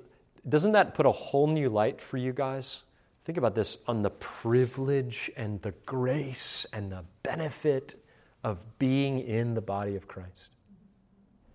[0.47, 2.83] doesn't that put a whole new light for you guys?
[3.25, 8.01] Think about this on the privilege and the grace and the benefit
[8.43, 10.55] of being in the body of Christ.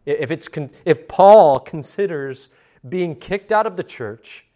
[0.05, 0.49] If, it's,
[0.85, 2.49] if Paul considers
[2.89, 4.47] being kicked out of the church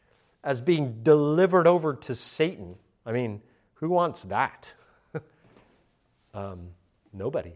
[0.43, 2.77] as being delivered over to Satan.
[3.05, 3.43] I mean,
[3.75, 4.73] who wants that?
[6.35, 6.69] um,
[7.13, 7.53] nobody.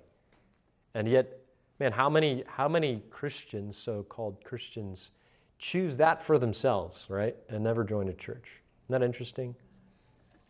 [0.95, 1.39] And yet,
[1.79, 5.11] man, how many, how many Christians, so called Christians,
[5.61, 7.37] choose that for themselves, right?
[7.49, 8.61] And never join a church?
[8.87, 9.55] Isn't that interesting?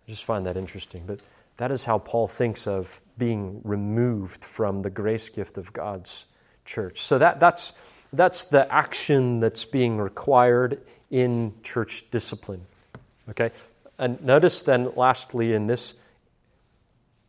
[0.06, 1.02] I just find that interesting.
[1.06, 1.20] But
[1.58, 6.24] that is how Paul thinks of being removed from the grace gift of God's
[6.64, 7.02] church.
[7.02, 7.74] So that, that's
[8.12, 12.66] that's the action that's being required in church discipline.
[13.28, 13.50] Okay?
[13.98, 15.94] And notice then, lastly, in this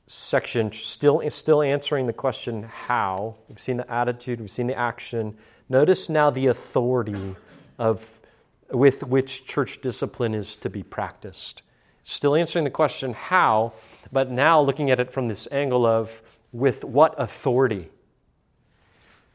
[0.08, 3.36] section, still, still answering the question how.
[3.48, 5.38] We've seen the attitude, we've seen the action.
[5.70, 7.36] Notice now the authority
[7.82, 8.22] of,
[8.70, 11.64] with which church discipline is to be practiced.
[12.04, 13.74] Still answering the question how,
[14.12, 17.90] but now looking at it from this angle of with what authority.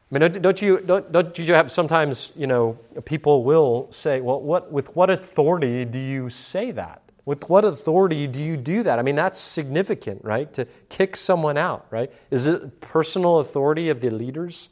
[0.09, 4.39] I mean, don't you, don't, don't you have sometimes, you know, people will say, well,
[4.39, 7.01] what, with what authority do you say that?
[7.25, 8.99] With what authority do you do that?
[8.99, 10.53] I mean, that's significant, right?
[10.53, 12.09] To kick someone out, right?
[12.31, 14.69] Is it personal authority of the leaders?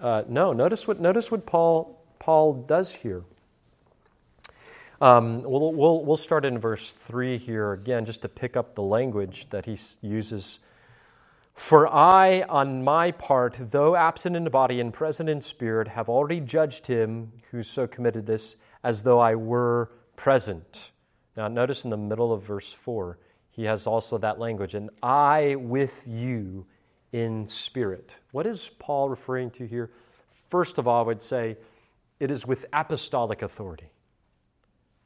[0.00, 0.54] Uh, no.
[0.54, 3.22] Notice what, notice what Paul, Paul does here.
[4.98, 8.82] Um, we'll, we'll, we'll start in verse 3 here again, just to pick up the
[8.82, 10.60] language that he uses
[11.52, 16.08] for I, on my part, though absent in the body and present in spirit, have
[16.08, 20.92] already judged him who so committed this as though I were present.
[21.36, 23.18] Now, notice in the middle of verse 4,
[23.50, 26.64] he has also that language, and I with you
[27.12, 28.16] in spirit.
[28.32, 29.90] What is Paul referring to here?
[30.48, 31.58] First of all, I would say
[32.20, 33.90] it is with apostolic authority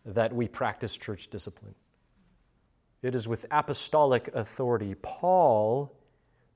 [0.04, 1.74] that we practice church discipline.
[3.02, 4.94] It is with apostolic authority.
[5.02, 5.92] Paul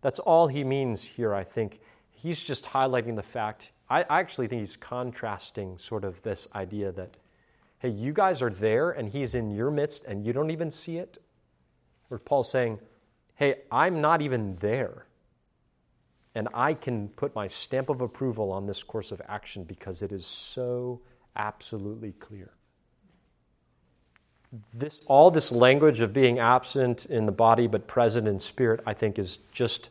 [0.03, 1.80] that's all he means here, I think.
[2.11, 7.16] He's just highlighting the fact, I, actually think he's contrasting sort of this idea that,
[7.78, 10.98] hey, you guys are there and he's in your midst and you don't even see
[10.98, 11.18] it.
[12.11, 12.80] Or Paul's saying,
[13.36, 15.07] hey, I'm not even there.
[16.35, 20.12] And I can put my stamp of approval on this course of action because it
[20.12, 21.01] is so
[21.37, 22.51] absolutely clear.
[24.74, 28.95] This, all this language of being absent in the body but present in spirit, I
[28.95, 29.91] think, is just,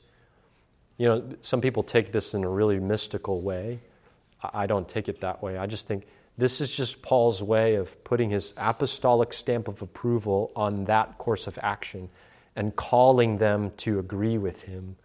[0.98, 3.80] you know, some people take this in a really mystical way.
[4.44, 5.58] I don't take it that way.
[5.58, 6.06] I just think
[6.38, 11.46] this is just Paul's way of putting his apostolic stamp of approval on that course
[11.48, 12.10] of action
[12.56, 14.96] and calling them to agree with him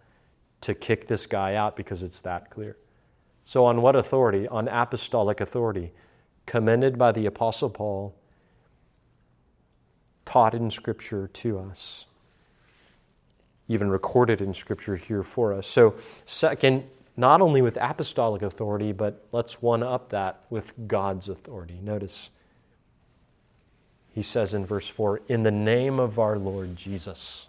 [0.61, 2.77] to kick this guy out because it's that clear.
[3.45, 4.47] So, on what authority?
[4.47, 5.91] On apostolic authority,
[6.45, 8.13] commended by the Apostle Paul,
[10.25, 12.05] taught in Scripture to us,
[13.67, 15.67] even recorded in Scripture here for us.
[15.67, 15.95] So,
[16.25, 16.83] second,
[17.15, 21.79] not only with apostolic authority, but let's one up that with God's authority.
[21.81, 22.29] Notice
[24.17, 27.47] he says in verse 4 in the name of our Lord Jesus.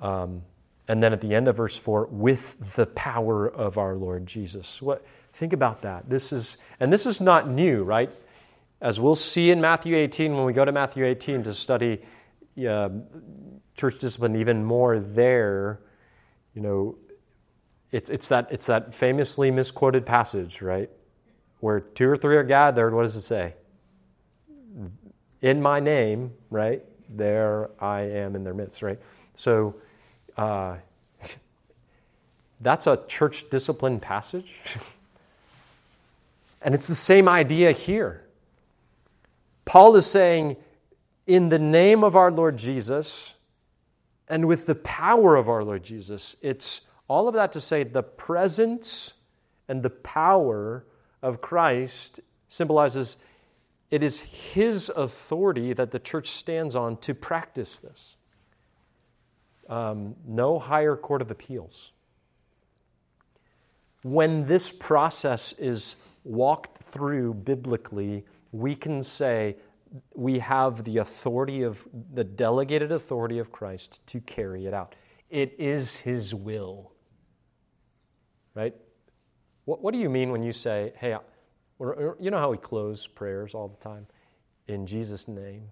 [0.00, 0.42] Um,
[0.88, 4.82] and then at the end of verse 4 with the power of our Lord Jesus.
[4.82, 6.08] What, think about that.
[6.08, 8.12] This is, and this is not new, right?
[8.80, 12.02] As we'll see in Matthew 18, when we go to Matthew 18 to study
[12.68, 12.88] uh,
[13.76, 15.80] church discipline even more there,
[16.54, 16.96] you know,
[17.92, 20.90] it's, it's, that, it's that famously misquoted passage, right?
[21.60, 23.54] Where two or three are gathered, what does it say?
[25.42, 26.82] In my name, right?
[27.08, 28.98] There I am in their midst, right?
[29.36, 29.76] So
[30.36, 30.76] uh,
[32.60, 34.60] that's a church discipline passage.
[36.62, 38.24] and it's the same idea here.
[39.64, 40.56] Paul is saying,
[41.26, 43.34] in the name of our Lord Jesus
[44.28, 48.02] and with the power of our Lord Jesus, it's all of that to say the
[48.02, 49.12] presence
[49.68, 50.84] and the power
[51.22, 53.16] of Christ symbolizes
[53.90, 58.16] it is His authority that the church stands on to practice this.
[59.72, 61.92] Um, no higher court of appeals.
[64.02, 69.56] When this process is walked through biblically, we can say
[70.14, 74.94] we have the authority of the delegated authority of Christ to carry it out.
[75.30, 76.92] It is His will
[78.54, 78.74] right?
[79.64, 81.16] What, what do you mean when you say, hey,
[81.80, 84.06] you know how we close prayers all the time?
[84.68, 85.68] In Jesus' name.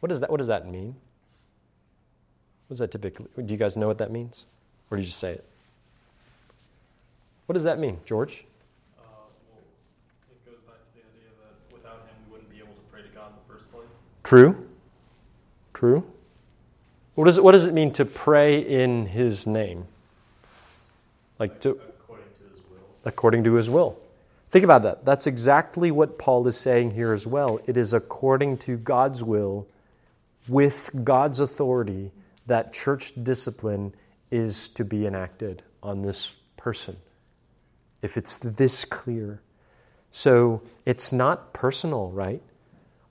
[0.00, 0.96] What does that, what does that mean?
[2.66, 4.44] What does that typically, do you guys know what that means?
[4.90, 5.44] Or do you just say it?
[7.46, 8.44] What does that mean, George?
[8.98, 9.02] Uh,
[9.52, 9.62] well,
[10.30, 13.02] it goes back to the idea that without him, we wouldn't be able to pray
[13.02, 13.86] to God in the first place.
[14.24, 14.66] True.
[15.74, 16.04] True.
[17.14, 19.86] What does it, what does it mean to pray in his name?
[21.38, 22.88] Like to according to his will.
[23.04, 23.98] According to his will.
[24.50, 25.04] Think about that.
[25.04, 27.60] That's exactly what Paul is saying here as well.
[27.66, 29.66] It is according to God's will,
[30.48, 32.10] with God's authority,
[32.46, 33.94] that church discipline
[34.30, 36.96] is to be enacted on this person.
[38.02, 39.40] If it's this clear.
[40.12, 42.42] So it's not personal, right?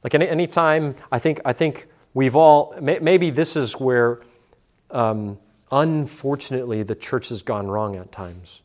[0.04, 4.22] Like any anytime, I think I think we've all maybe this is where
[4.92, 5.38] um,
[5.72, 8.62] unfortunately, the church has gone wrong at times,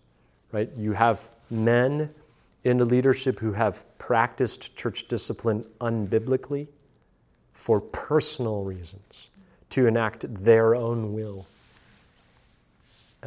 [0.53, 0.71] right?
[0.77, 2.15] You have men
[2.65, 6.69] in the leadership who have practiced church discipline unbiblically
[7.53, 9.31] for personal reasons,
[9.71, 11.47] to enact their own will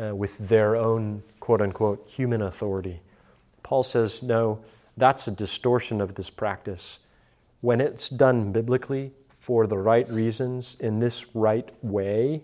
[0.02, 3.02] uh, with their own quote unquote human authority.
[3.64, 4.60] Paul says, no,
[4.98, 7.00] that's a distortion of this practice.
[7.62, 12.44] When it's done biblically for the right reasons, in this right way,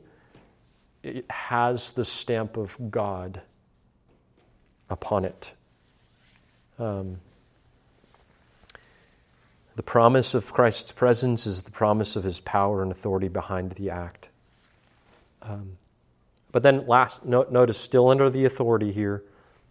[1.04, 3.42] it has the stamp of God
[4.90, 5.54] upon it.
[6.78, 7.20] Um,
[9.80, 13.92] the promise of Christ's presence is the promise of his power and authority behind the
[13.92, 14.30] act.
[15.42, 15.78] Um,
[16.52, 19.24] but then, last, no, notice, still under the authority here,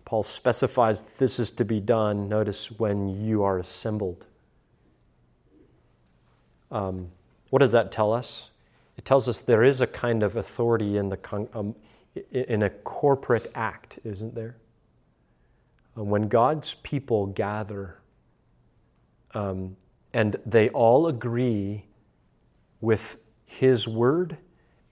[0.06, 2.26] Paul specifies this is to be done.
[2.26, 4.24] Notice when you are assembled.
[6.70, 7.10] Um,
[7.50, 8.48] what does that tell us?
[8.96, 11.74] It tells us there is a kind of authority in, the con- um,
[12.32, 14.56] in a corporate act, isn't there?
[15.98, 17.98] Uh, when God's people gather
[19.34, 19.76] um,
[20.18, 21.84] and they all agree
[22.80, 24.36] with His word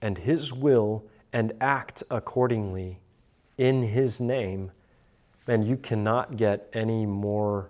[0.01, 1.03] and His will
[1.33, 3.01] and act accordingly
[3.57, 4.71] in His name,
[5.45, 7.69] then you cannot get any more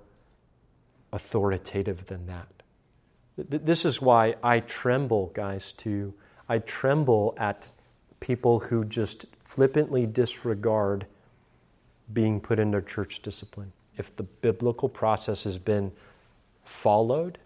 [1.11, 2.47] authoritative than that.
[3.37, 6.13] This is why I tremble, guys, to
[6.47, 7.71] I tremble at
[8.19, 11.07] people who just flippantly disregard
[12.13, 13.73] being put into church discipline.
[13.97, 15.91] If the biblical process has been
[16.63, 17.39] followed,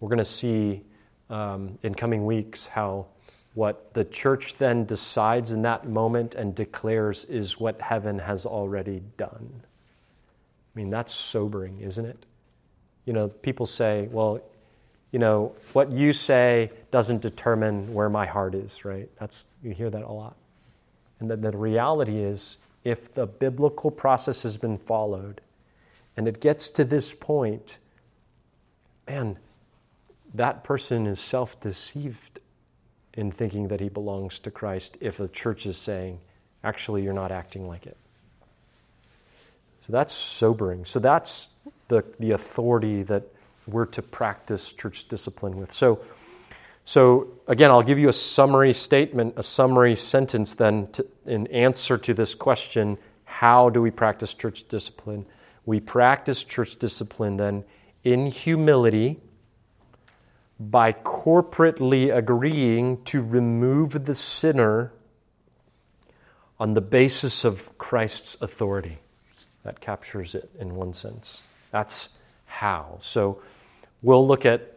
[0.00, 0.82] we're going to see
[1.30, 3.06] um, in coming weeks how
[3.54, 9.02] what the church then decides in that moment and declares is what heaven has already
[9.16, 9.62] done.
[9.62, 12.26] I mean, that's sobering, isn't it?
[13.06, 14.40] You know, people say, well,
[15.10, 19.08] you know, what you say doesn't determine where my heart is, right?
[19.18, 20.36] That's you hear that a lot.
[21.18, 25.40] And then the reality is if the biblical process has been followed
[26.14, 27.78] and it gets to this point,
[29.08, 29.38] man,
[30.36, 32.40] that person is self-deceived
[33.14, 36.20] in thinking that he belongs to Christ if the church is saying,
[36.62, 37.96] actually, you're not acting like it.
[39.82, 40.84] So that's sobering.
[40.84, 41.48] So that's
[41.88, 43.24] the, the authority that
[43.66, 45.72] we're to practice church discipline with.
[45.72, 46.00] So,
[46.84, 51.98] so again, I'll give you a summary statement, a summary sentence then to, in answer
[51.98, 55.26] to this question how do we practice church discipline?
[55.66, 57.64] We practice church discipline then
[58.04, 59.20] in humility
[60.58, 64.92] by corporately agreeing to remove the sinner
[66.58, 68.98] on the basis of Christ's authority.
[69.64, 71.42] That captures it in one sense.
[71.70, 72.08] That's
[72.46, 72.98] how.
[73.02, 73.42] So
[74.00, 74.72] we'll look at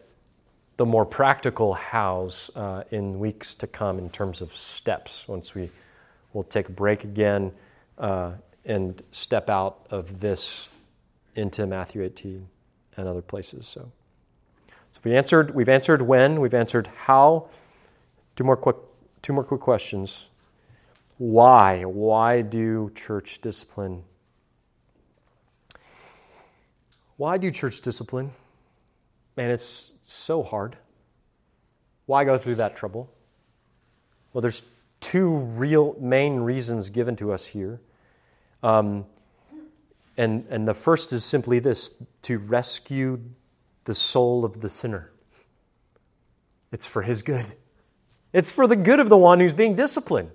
[0.76, 5.70] the more practical hows uh, in weeks to come in terms of steps once we
[6.34, 7.52] will take a break again
[7.98, 8.32] uh,
[8.66, 10.68] and step out of this
[11.36, 12.48] into Matthew 18
[12.98, 13.68] and other places.
[13.68, 13.92] So.
[15.02, 17.48] So we answered, we've answered when, we've answered how.
[18.36, 18.76] Two more quick,
[19.22, 20.28] two more quick questions.
[21.18, 21.84] Why?
[21.84, 24.04] Why do church discipline?
[27.16, 28.32] Why do church discipline?
[29.38, 30.78] Man, it's so hard.
[32.06, 33.10] Why go through that trouble?
[34.34, 34.64] Well, there's
[35.00, 37.80] two real main reasons given to us here.
[38.64, 39.06] Um,
[40.18, 41.94] and, and the first is simply this
[42.24, 43.22] to rescue
[43.90, 45.10] the soul of the sinner.
[46.72, 47.56] It's for his good.
[48.34, 50.30] It's for the good of the one who's being disciplined.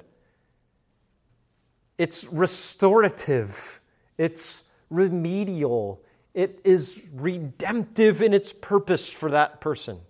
[1.97, 3.81] It's restorative.
[4.19, 6.03] It's remedial.
[6.35, 10.01] It is redemptive in its purpose for that person.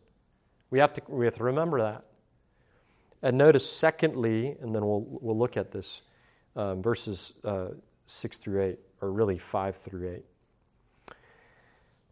[0.71, 2.05] We have to, we have to remember that.
[3.21, 6.01] And notice, secondly, and then we'll, we'll look at this,
[6.57, 7.73] um, verses uh,
[8.07, 10.25] 6 through 8, or really 5 through 8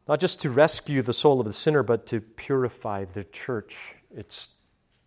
[0.08, 3.94] not just to rescue the soul of the sinner, but to purify the church.
[4.14, 4.50] It's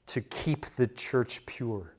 [0.07, 1.95] to keep the church pure.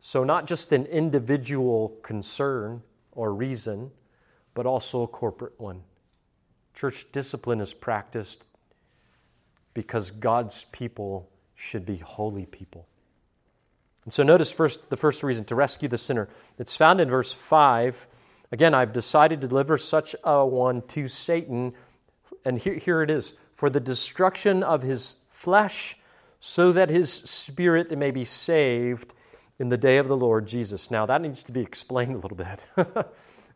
[0.00, 2.82] So, not just an individual concern
[3.12, 3.90] or reason,
[4.54, 5.82] but also a corporate one.
[6.74, 8.46] Church discipline is practiced
[9.74, 12.86] because God's people should be holy people.
[14.04, 16.28] And so, notice first the first reason to rescue the sinner.
[16.58, 18.06] It's found in verse 5
[18.56, 21.74] Again, I've decided to deliver such a one to Satan,
[22.42, 25.98] and here, here it is for the destruction of his flesh,
[26.40, 29.12] so that his spirit may be saved
[29.58, 30.90] in the day of the Lord Jesus.
[30.90, 32.62] Now, that needs to be explained a little bit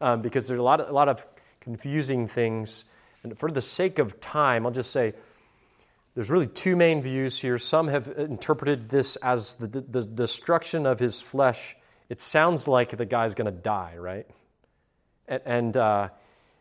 [0.03, 1.26] um, because there's a lot, of, a lot of
[1.61, 2.84] confusing things.
[3.22, 5.14] And for the sake of time, I'll just say
[6.14, 7.57] there's really two main views here.
[7.57, 11.74] Some have interpreted this as the, the, the destruction of his flesh.
[12.11, 14.26] It sounds like the guy's going to die, right?
[15.31, 16.09] And uh,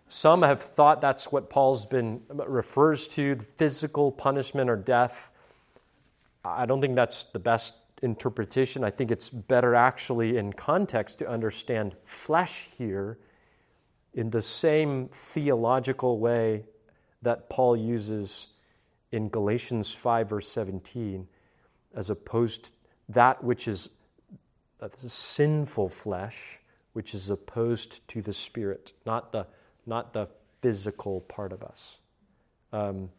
[0.08, 5.32] some have thought that's what Paul's been refers to physical punishment or death.
[6.46, 8.84] I don't think that's the best interpretation.
[8.84, 13.18] I think it's better actually in context to understand flesh here
[14.14, 16.66] in the same theological way
[17.22, 18.48] that Paul uses
[19.12, 21.28] in Galatians 5, verse 17,
[21.96, 22.72] as opposed to
[23.10, 23.90] that which is
[24.96, 26.59] sinful flesh
[26.94, 29.46] which is opposed to the spirit, not the,
[29.86, 30.28] not the
[30.62, 32.00] physical part of us.
[32.74, 33.10] Um,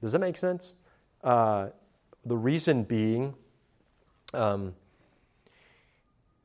[0.00, 0.74] does that make sense?
[1.22, 1.68] Uh,
[2.24, 3.34] the reason being,
[4.34, 4.74] um,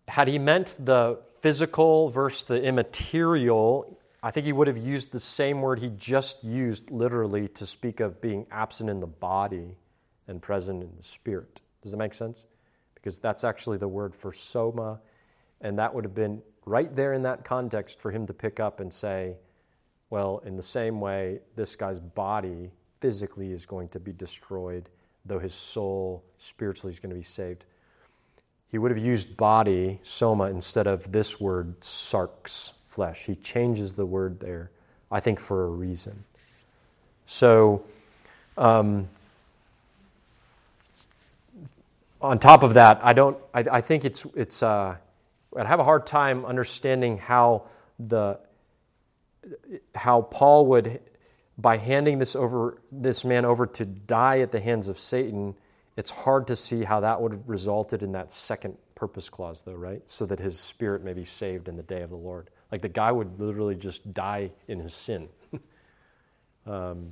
[0.07, 5.19] had he meant the physical versus the immaterial, I think he would have used the
[5.19, 9.77] same word he just used literally to speak of being absent in the body
[10.27, 11.61] and present in the spirit.
[11.81, 12.45] Does that make sense?
[12.93, 14.99] Because that's actually the word for soma,
[15.59, 18.79] and that would have been right there in that context for him to pick up
[18.79, 19.35] and say,
[20.09, 24.89] well, in the same way, this guy's body physically is going to be destroyed,
[25.25, 27.63] though his soul spiritually is going to be saved.
[28.69, 33.25] He would have used body, soma, instead of this word, sarx, flesh.
[33.25, 34.71] He changes the word there,
[35.11, 36.23] I think, for a reason.
[37.25, 37.83] So,
[38.57, 39.07] um,
[42.21, 43.37] on top of that, I don't.
[43.53, 44.61] I, I think it's it's.
[44.61, 44.95] Uh,
[45.57, 47.67] I'd have a hard time understanding how
[47.99, 48.39] the
[49.95, 50.99] how Paul would
[51.57, 55.55] by handing this over this man over to die at the hands of Satan
[55.97, 59.73] it's hard to see how that would have resulted in that second purpose clause, though,
[59.73, 60.01] right?
[60.09, 62.49] So that his spirit may be saved in the day of the Lord.
[62.71, 65.27] Like the guy would literally just die in his sin.
[66.65, 67.11] um,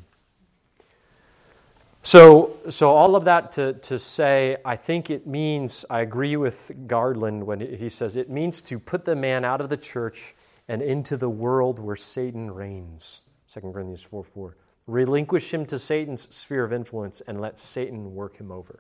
[2.02, 6.72] so, so all of that to, to say, I think it means, I agree with
[6.88, 10.34] Garland when he says it means to put the man out of the church
[10.68, 13.22] and into the world where Satan reigns.
[13.54, 14.56] 2 Corinthians 4 4.
[14.88, 18.80] Relinquish him to Satan's sphere of influence and let Satan work him over.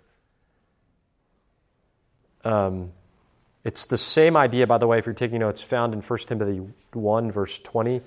[2.43, 2.91] Um,
[3.63, 6.61] it's the same idea, by the way, if you're taking notes, found in 1 Timothy
[6.93, 8.01] 1, verse 20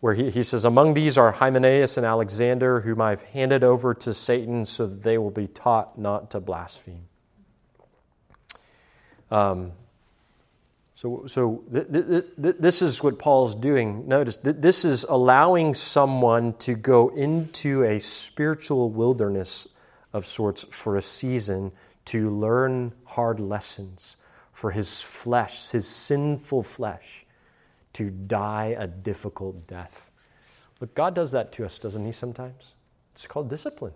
[0.00, 4.14] where he, he says, Among these are Hymenaeus and Alexander, whom I've handed over to
[4.14, 7.08] Satan so that they will be taught not to blaspheme.
[9.30, 9.72] Um,
[10.94, 14.08] so so th- th- th- this is what Paul's doing.
[14.08, 19.66] Notice, that this is allowing someone to go into a spiritual wilderness
[20.12, 21.72] of sorts for a season
[22.06, 24.16] to learn hard lessons
[24.52, 27.25] for his flesh, his sinful flesh
[27.96, 30.10] to die a difficult death.
[30.78, 32.74] But God does that to us, doesn't He, sometimes?
[33.12, 33.94] It's called discipline.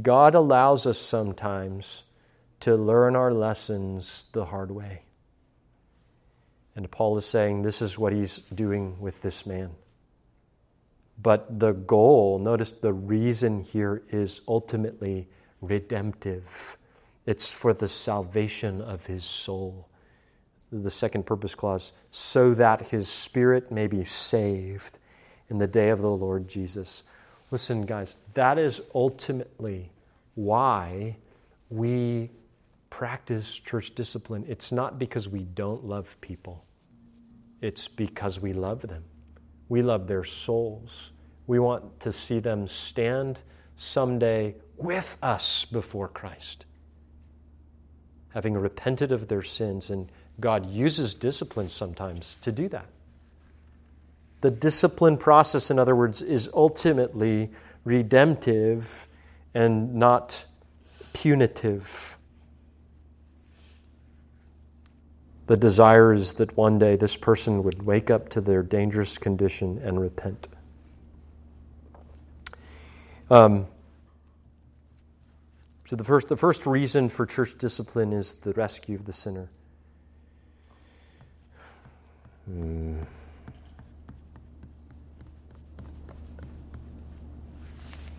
[0.00, 2.04] God allows us sometimes
[2.60, 5.02] to learn our lessons the hard way.
[6.74, 9.72] And Paul is saying this is what he's doing with this man.
[11.20, 15.28] But the goal, notice the reason here is ultimately
[15.60, 16.78] redemptive.
[17.26, 19.90] It's for the salvation of his soul
[20.72, 24.98] the second purpose clause, so that his spirit may be saved
[25.48, 27.04] in the day of the Lord Jesus.
[27.50, 29.92] Listen, guys, that is ultimately
[30.34, 31.16] why
[31.68, 32.30] we
[32.88, 34.44] practice church discipline.
[34.48, 36.64] It's not because we don't love people,
[37.60, 39.04] it's because we love them.
[39.68, 41.12] We love their souls.
[41.46, 43.40] We want to see them stand
[43.76, 46.66] someday with us before Christ,
[48.34, 50.10] having repented of their sins and
[50.40, 52.86] God uses discipline sometimes to do that.
[54.40, 57.50] The discipline process, in other words, is ultimately
[57.84, 59.06] redemptive
[59.54, 60.46] and not
[61.12, 62.16] punitive.
[65.46, 69.80] The desire is that one day this person would wake up to their dangerous condition
[69.84, 70.48] and repent.
[73.30, 73.66] Um,
[75.86, 79.50] so the first, the first reason for church discipline is the rescue of the sinner.
[82.46, 83.02] Hmm.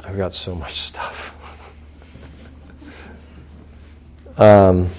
[0.06, 1.36] I've got so much stuff.
[4.38, 4.90] um,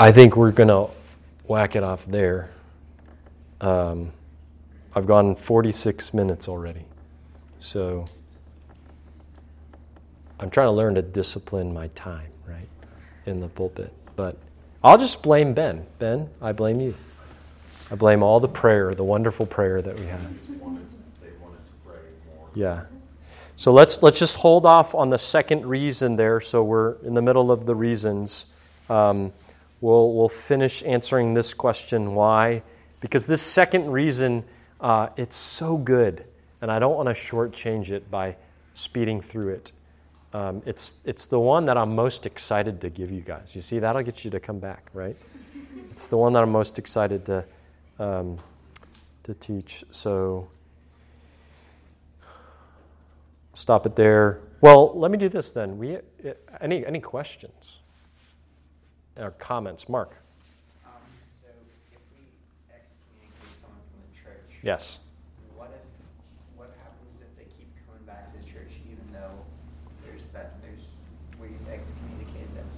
[0.00, 0.88] I think we're going to
[1.46, 2.50] whack it off there.
[3.60, 4.12] Um,
[4.94, 6.84] I've gone 46 minutes already.
[7.60, 8.06] So
[10.40, 12.68] I'm trying to learn to discipline my time, right,
[13.26, 13.92] in the pulpit.
[14.14, 14.36] But
[14.82, 15.86] I'll just blame Ben.
[15.98, 16.94] Ben, I blame you.
[17.90, 20.20] I blame all the prayer, the wonderful prayer that we had.
[22.54, 22.84] Yeah.
[23.56, 26.40] So let's let's just hold off on the second reason there.
[26.40, 28.46] So we're in the middle of the reasons.
[28.88, 29.32] Um,
[29.80, 32.62] we'll we'll finish answering this question why
[33.00, 34.44] because this second reason
[34.80, 36.24] uh, it's so good,
[36.60, 38.36] and I don't want to shortchange it by
[38.74, 39.72] speeding through it.
[40.32, 43.56] Um, it's it's the one that I'm most excited to give you guys.
[43.56, 45.16] You see, that'll get you to come back, right?
[45.90, 47.44] It's the one that I'm most excited to
[47.98, 48.38] um,
[49.24, 49.84] to teach.
[49.90, 50.48] So
[53.54, 54.40] stop it there.
[54.60, 55.78] Well, let me do this then.
[55.78, 55.98] We
[56.60, 57.78] any any questions
[59.16, 60.16] or comments, Mark?
[60.84, 60.92] Um,
[61.32, 61.48] so
[61.92, 62.24] if we
[62.74, 64.98] excommunicate someone from the church, yes.
[65.56, 69.44] What if what happens if they keep coming back to the church even though
[70.04, 70.86] there's that there's
[71.40, 72.68] we've excommunicated them?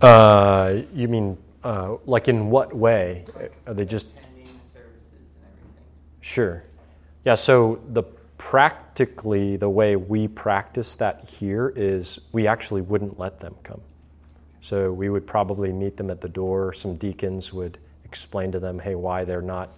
[0.00, 3.26] Uh, you mean uh, like in what way?
[3.66, 5.84] Are they just attending services and everything?
[6.22, 6.64] Sure.
[7.26, 8.04] Yeah, so the
[8.38, 13.82] practically the way we practice that here is we actually wouldn't let them come.
[14.62, 16.72] So we would probably meet them at the door.
[16.72, 19.68] Some deacons would explain to them, hey, why they're not,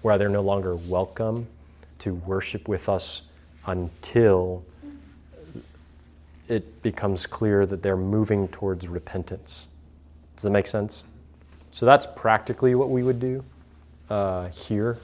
[0.00, 1.46] why they're no longer welcome
[1.98, 3.22] to worship with us
[3.66, 4.64] until
[6.48, 9.66] it becomes clear that they're moving towards repentance.
[10.42, 11.04] Does that make sense?
[11.70, 13.44] So that's practically what we would do
[14.10, 14.98] uh, here.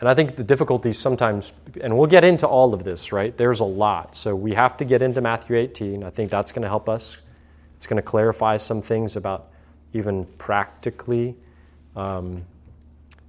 [0.00, 1.52] And I think the difficulty sometimes,
[1.82, 3.36] and we'll get into all of this, right?
[3.36, 4.16] There's a lot.
[4.16, 6.02] So we have to get into Matthew 18.
[6.02, 7.18] I think that's going to help us.
[7.76, 9.48] It's going to clarify some things about
[9.92, 11.36] even practically.
[11.94, 12.46] Um,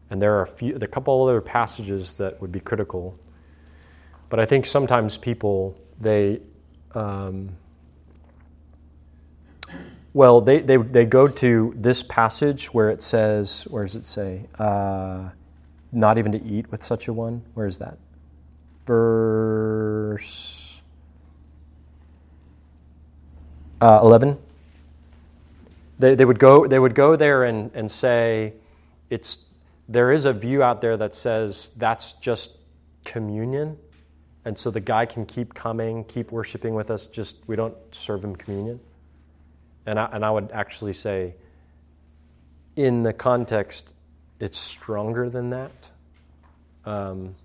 [0.10, 3.20] and there are a few, a couple other passages that would be critical.
[4.30, 6.40] but I think sometimes people they
[6.94, 7.50] um,
[10.16, 14.48] well they, they they go to this passage where it says where does it say?
[14.58, 15.30] Uh,
[15.92, 17.44] not even to eat with such a one?
[17.54, 18.00] Where is that?
[18.88, 20.66] Verse
[23.82, 24.38] uh, 11
[26.00, 28.54] they, they would go they would go there and, and say
[29.10, 29.46] it's
[29.88, 32.58] there is a view out there that says that's just
[33.04, 33.78] communion
[34.44, 38.24] and so the guy can keep coming keep worshiping with us just we don't serve
[38.24, 38.80] him communion
[39.86, 41.36] and I, and I would actually say
[42.76, 43.94] in the context
[44.40, 45.90] it's stronger than that
[46.86, 47.36] um,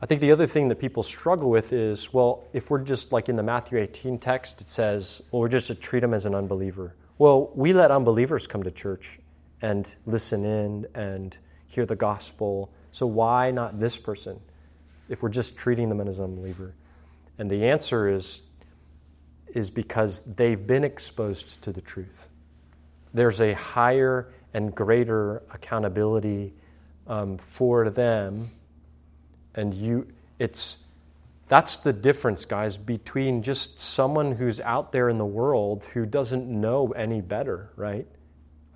[0.00, 3.28] I think the other thing that people struggle with is well, if we're just like
[3.28, 6.34] in the Matthew 18 text, it says, well, we're just to treat them as an
[6.34, 6.94] unbeliever.
[7.18, 9.18] Well, we let unbelievers come to church
[9.62, 11.36] and listen in and
[11.66, 12.70] hear the gospel.
[12.92, 14.38] So why not this person
[15.08, 16.74] if we're just treating them as an unbeliever?
[17.38, 18.42] And the answer is,
[19.54, 22.28] is because they've been exposed to the truth.
[23.14, 26.54] There's a higher and greater accountability
[27.06, 28.50] um, for them
[29.56, 30.06] and you
[30.38, 30.78] it's
[31.48, 36.48] that's the difference guys between just someone who's out there in the world who doesn't
[36.48, 38.06] know any better right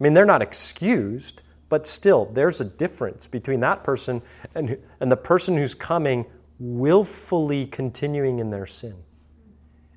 [0.00, 4.22] i mean they're not excused but still there's a difference between that person
[4.54, 6.24] and, and the person who's coming
[6.58, 8.96] willfully continuing in their sin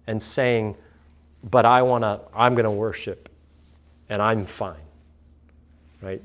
[0.07, 0.75] and saying
[1.43, 3.29] but i want to i'm going to worship
[4.09, 4.75] and i'm fine
[6.01, 6.21] right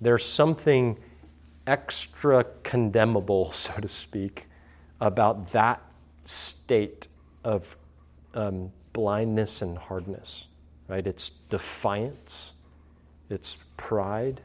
[0.00, 0.96] there's something
[1.66, 4.46] extra condemnable, so to speak,
[5.00, 5.80] about that
[6.24, 7.08] state
[7.44, 7.76] of
[8.34, 10.46] um, blindness and hardness,
[10.88, 11.06] right?
[11.06, 12.52] It's defiance,
[13.30, 14.40] it's pride.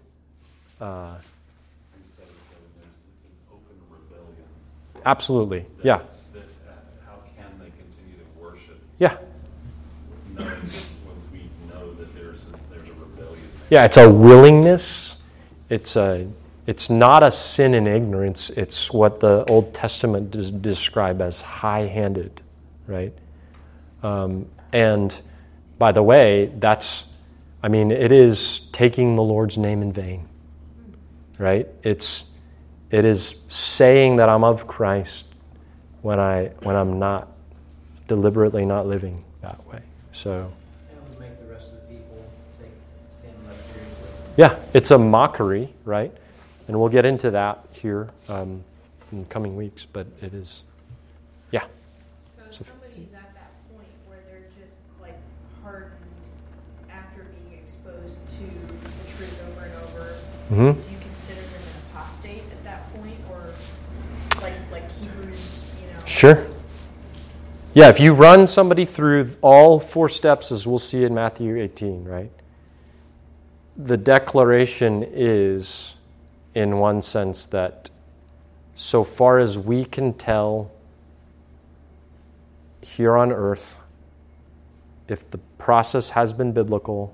[0.80, 1.16] Uh,
[5.06, 5.98] absolutely, yeah.
[6.34, 6.72] That, uh,
[7.06, 8.54] how can they continue to worship?
[8.54, 8.54] Yeah.
[8.54, 8.85] Knowing that when we know that there's a, there's a
[12.94, 13.40] rebellion.
[13.70, 15.18] Yeah, it's a willingness.
[15.70, 16.28] It's a
[16.68, 21.86] it's not a sin in ignorance, it's what the Old Testament does describe as high
[21.86, 22.42] handed,
[22.88, 23.14] right?
[24.02, 25.20] Um, and
[25.78, 27.04] by the way, that's,
[27.62, 30.28] I mean, it is taking the Lord's name in vain,
[31.38, 31.68] right?
[31.84, 32.26] It's,
[32.90, 35.28] it is saying that I'm of Christ
[36.02, 37.32] when, I, when I'm not,
[38.08, 39.82] deliberately not living that way.
[40.14, 40.52] So,
[40.92, 42.26] It'll make the rest of the people
[42.60, 42.70] take
[43.10, 44.08] sin less seriously.
[44.38, 46.12] yeah, it's a mockery, right?
[46.68, 48.64] And we'll get into that here um,
[49.12, 50.64] in the coming weeks, but it is,
[51.52, 51.66] yeah.
[52.38, 55.18] So if somebody's at that point where they're just like
[55.64, 55.92] hardened
[56.90, 60.80] after being exposed to the truth over and over, Mm-hmm.
[60.80, 63.52] do you consider them an apostate at that point, or
[64.44, 66.06] like like Hebrews, you know?
[66.06, 66.46] Sure.
[67.76, 72.06] Yeah, if you run somebody through all four steps, as we'll see in Matthew 18,
[72.06, 72.32] right?
[73.76, 75.96] The declaration is,
[76.54, 77.90] in one sense, that
[78.76, 80.72] so far as we can tell
[82.80, 83.82] here on earth,
[85.10, 87.14] if the process has been biblical,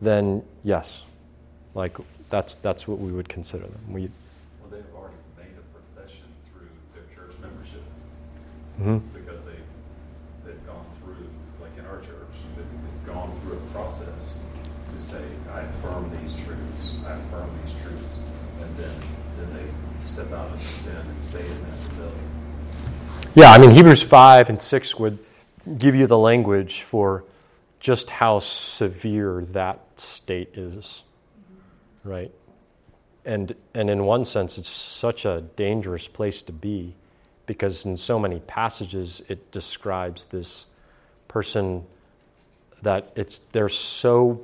[0.00, 1.02] then yes,
[1.74, 1.98] like
[2.30, 3.80] that's, that's what we would consider them.
[3.90, 4.00] We,
[4.62, 5.62] Well, they've already made a
[6.00, 7.82] profession through their church membership
[8.80, 9.00] Mhm.
[9.12, 9.58] because they,
[10.44, 11.26] they've gone through,
[11.60, 14.42] like in our church, they've, they've gone through a process
[14.94, 18.20] to say, I affirm these truths, I affirm these truths,
[18.60, 18.94] and then,
[19.38, 19.66] then they
[20.18, 22.30] step out into sin and stay in that rebellion.
[23.36, 25.20] Yeah, I mean, Hebrews 5 and 6 would
[25.78, 27.22] give you the language for
[27.78, 31.02] just how severe that state is,
[32.02, 32.32] right?
[33.24, 36.96] And, and in one sense, it's such a dangerous place to be
[37.46, 40.66] because in so many passages it describes this
[41.28, 41.84] person
[42.82, 44.40] that it's they're so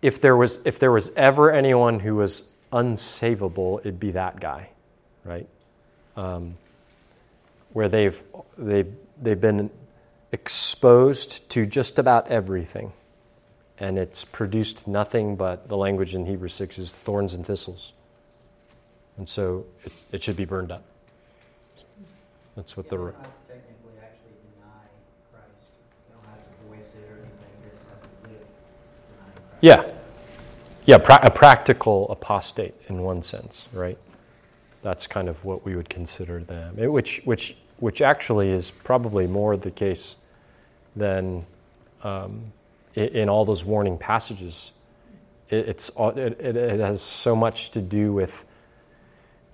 [0.00, 4.68] if there was if there was ever anyone who was unsavable it'd be that guy
[5.24, 5.48] right
[6.16, 6.56] um,
[7.72, 8.22] where they've
[8.56, 9.70] they've they've been
[10.32, 12.92] exposed to just about everything
[13.78, 17.92] and it's produced nothing but the language in Hebrews 6 is thorns and thistles
[19.18, 20.84] and so it, it should be burned up
[22.54, 24.84] that's what Yeah, the they don't have to technically actually deny
[25.32, 25.72] Christ.
[26.08, 27.52] They don't have to voice it or anything.
[27.62, 28.44] They just have to live
[29.12, 29.60] denying Christ.
[29.60, 29.99] Yeah.
[30.90, 33.96] Yeah, pra- a practical apostate in one sense, right?
[34.82, 39.28] That's kind of what we would consider them, It- which, which, which actually is probably
[39.28, 40.16] more the case
[40.96, 41.46] than
[42.02, 42.52] um,
[42.96, 44.72] i- in all those warning passages.
[45.48, 48.44] It, it's, it, it, it has so much to do with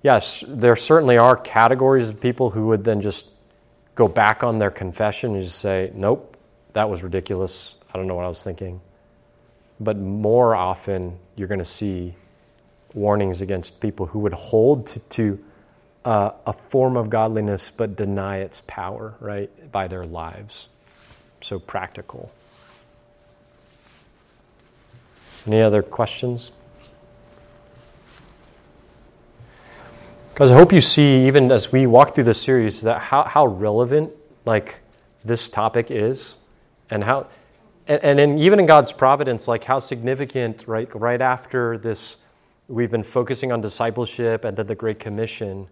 [0.01, 3.29] yes, there certainly are categories of people who would then just
[3.93, 6.35] go back on their confession and just say, nope,
[6.73, 7.75] that was ridiculous.
[7.93, 8.81] I don't know what I was thinking.
[9.79, 12.15] But more often, you're going to see
[12.93, 15.43] warnings against people who would hold to, to
[16.03, 20.67] uh, a form of godliness but deny its power, right, by their lives.
[21.41, 22.31] So practical.
[25.45, 26.51] Any other questions?
[30.33, 33.47] Because I hope you see, even as we walk through this series, that how, how
[33.47, 34.11] relevant
[34.45, 34.79] like
[35.25, 36.37] this topic is,
[36.89, 37.27] and how,
[37.87, 42.17] and, and in, even in God's providence, like how significant, right, right after this,
[42.67, 45.67] we've been focusing on discipleship and then the Great Commission,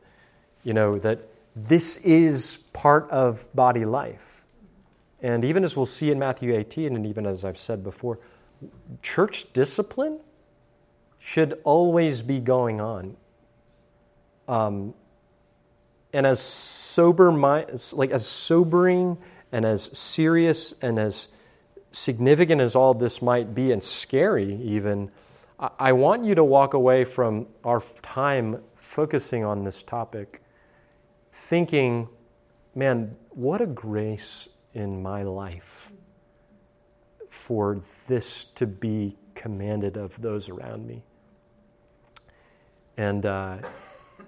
[0.63, 1.20] you know, that
[1.55, 4.43] this is part of body life.
[5.22, 8.20] And even as we'll see in Matthew 18, and even as I've said before,
[9.01, 10.20] church discipline
[11.20, 13.18] should always be going on
[14.47, 14.93] um,
[16.13, 19.18] and as sober like as sobering
[19.51, 21.30] and as serious and as
[21.95, 25.09] significant as all this might be and scary even
[25.79, 30.43] I want you to walk away from our time focusing on this topic
[31.31, 32.09] thinking
[32.73, 35.91] man what a grace in my life
[37.29, 41.03] for this to be commanded of those around me
[42.97, 43.57] and uh,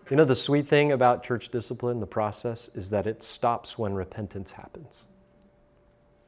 [0.09, 3.93] you know, the sweet thing about church discipline, the process, is that it stops when
[3.93, 5.05] repentance happens.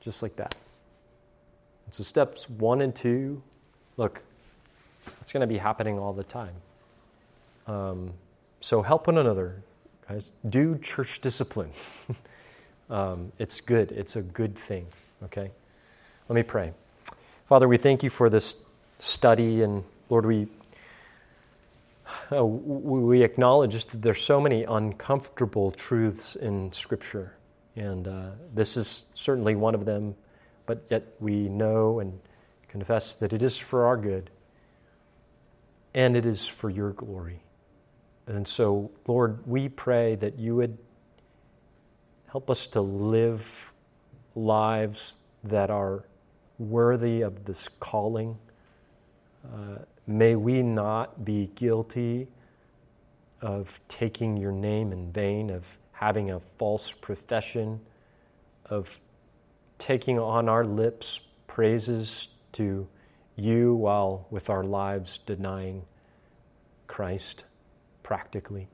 [0.02, 0.56] Just like that.
[1.92, 3.42] So, steps one and two,
[3.98, 4.24] look,
[5.22, 6.54] it's going to be happening all the time.
[7.68, 8.14] Um,
[8.62, 9.64] so, help one another,
[10.08, 10.32] guys.
[10.48, 11.72] Do church discipline.
[12.90, 14.88] um, it's good, it's a good thing,
[15.24, 15.52] okay?
[16.28, 16.74] Let me pray.
[17.48, 18.56] Father, we thank you for this
[19.00, 20.48] study, and Lord, we
[22.32, 27.34] uh, we acknowledge that there's so many uncomfortable truths in Scripture,
[27.76, 30.16] and uh, this is certainly one of them.
[30.70, 32.20] But yet we know and
[32.68, 34.30] confess that it is for our good,
[35.96, 37.40] and it is for your glory.
[38.28, 40.78] And so, Lord, we pray that you would
[42.28, 43.74] help us to live
[44.36, 46.06] lives that are
[46.60, 48.38] worthy of this calling.
[49.44, 52.28] Uh, May we not be guilty
[53.42, 57.80] of taking your name in vain, of having a false profession,
[58.66, 59.02] of
[59.80, 62.88] taking on our lips praises to
[63.36, 65.84] you while with our lives denying
[66.88, 67.44] Christ
[68.04, 68.68] practically.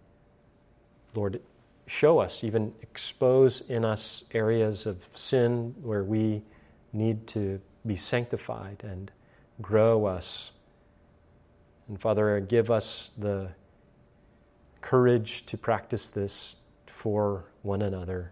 [1.13, 1.39] Lord,
[1.87, 6.41] show us, even expose in us areas of sin where we
[6.91, 9.11] need to be sanctified and
[9.61, 10.51] grow us
[11.87, 13.49] and Father, give us the
[14.81, 16.55] courage to practice this
[16.87, 18.31] for one another.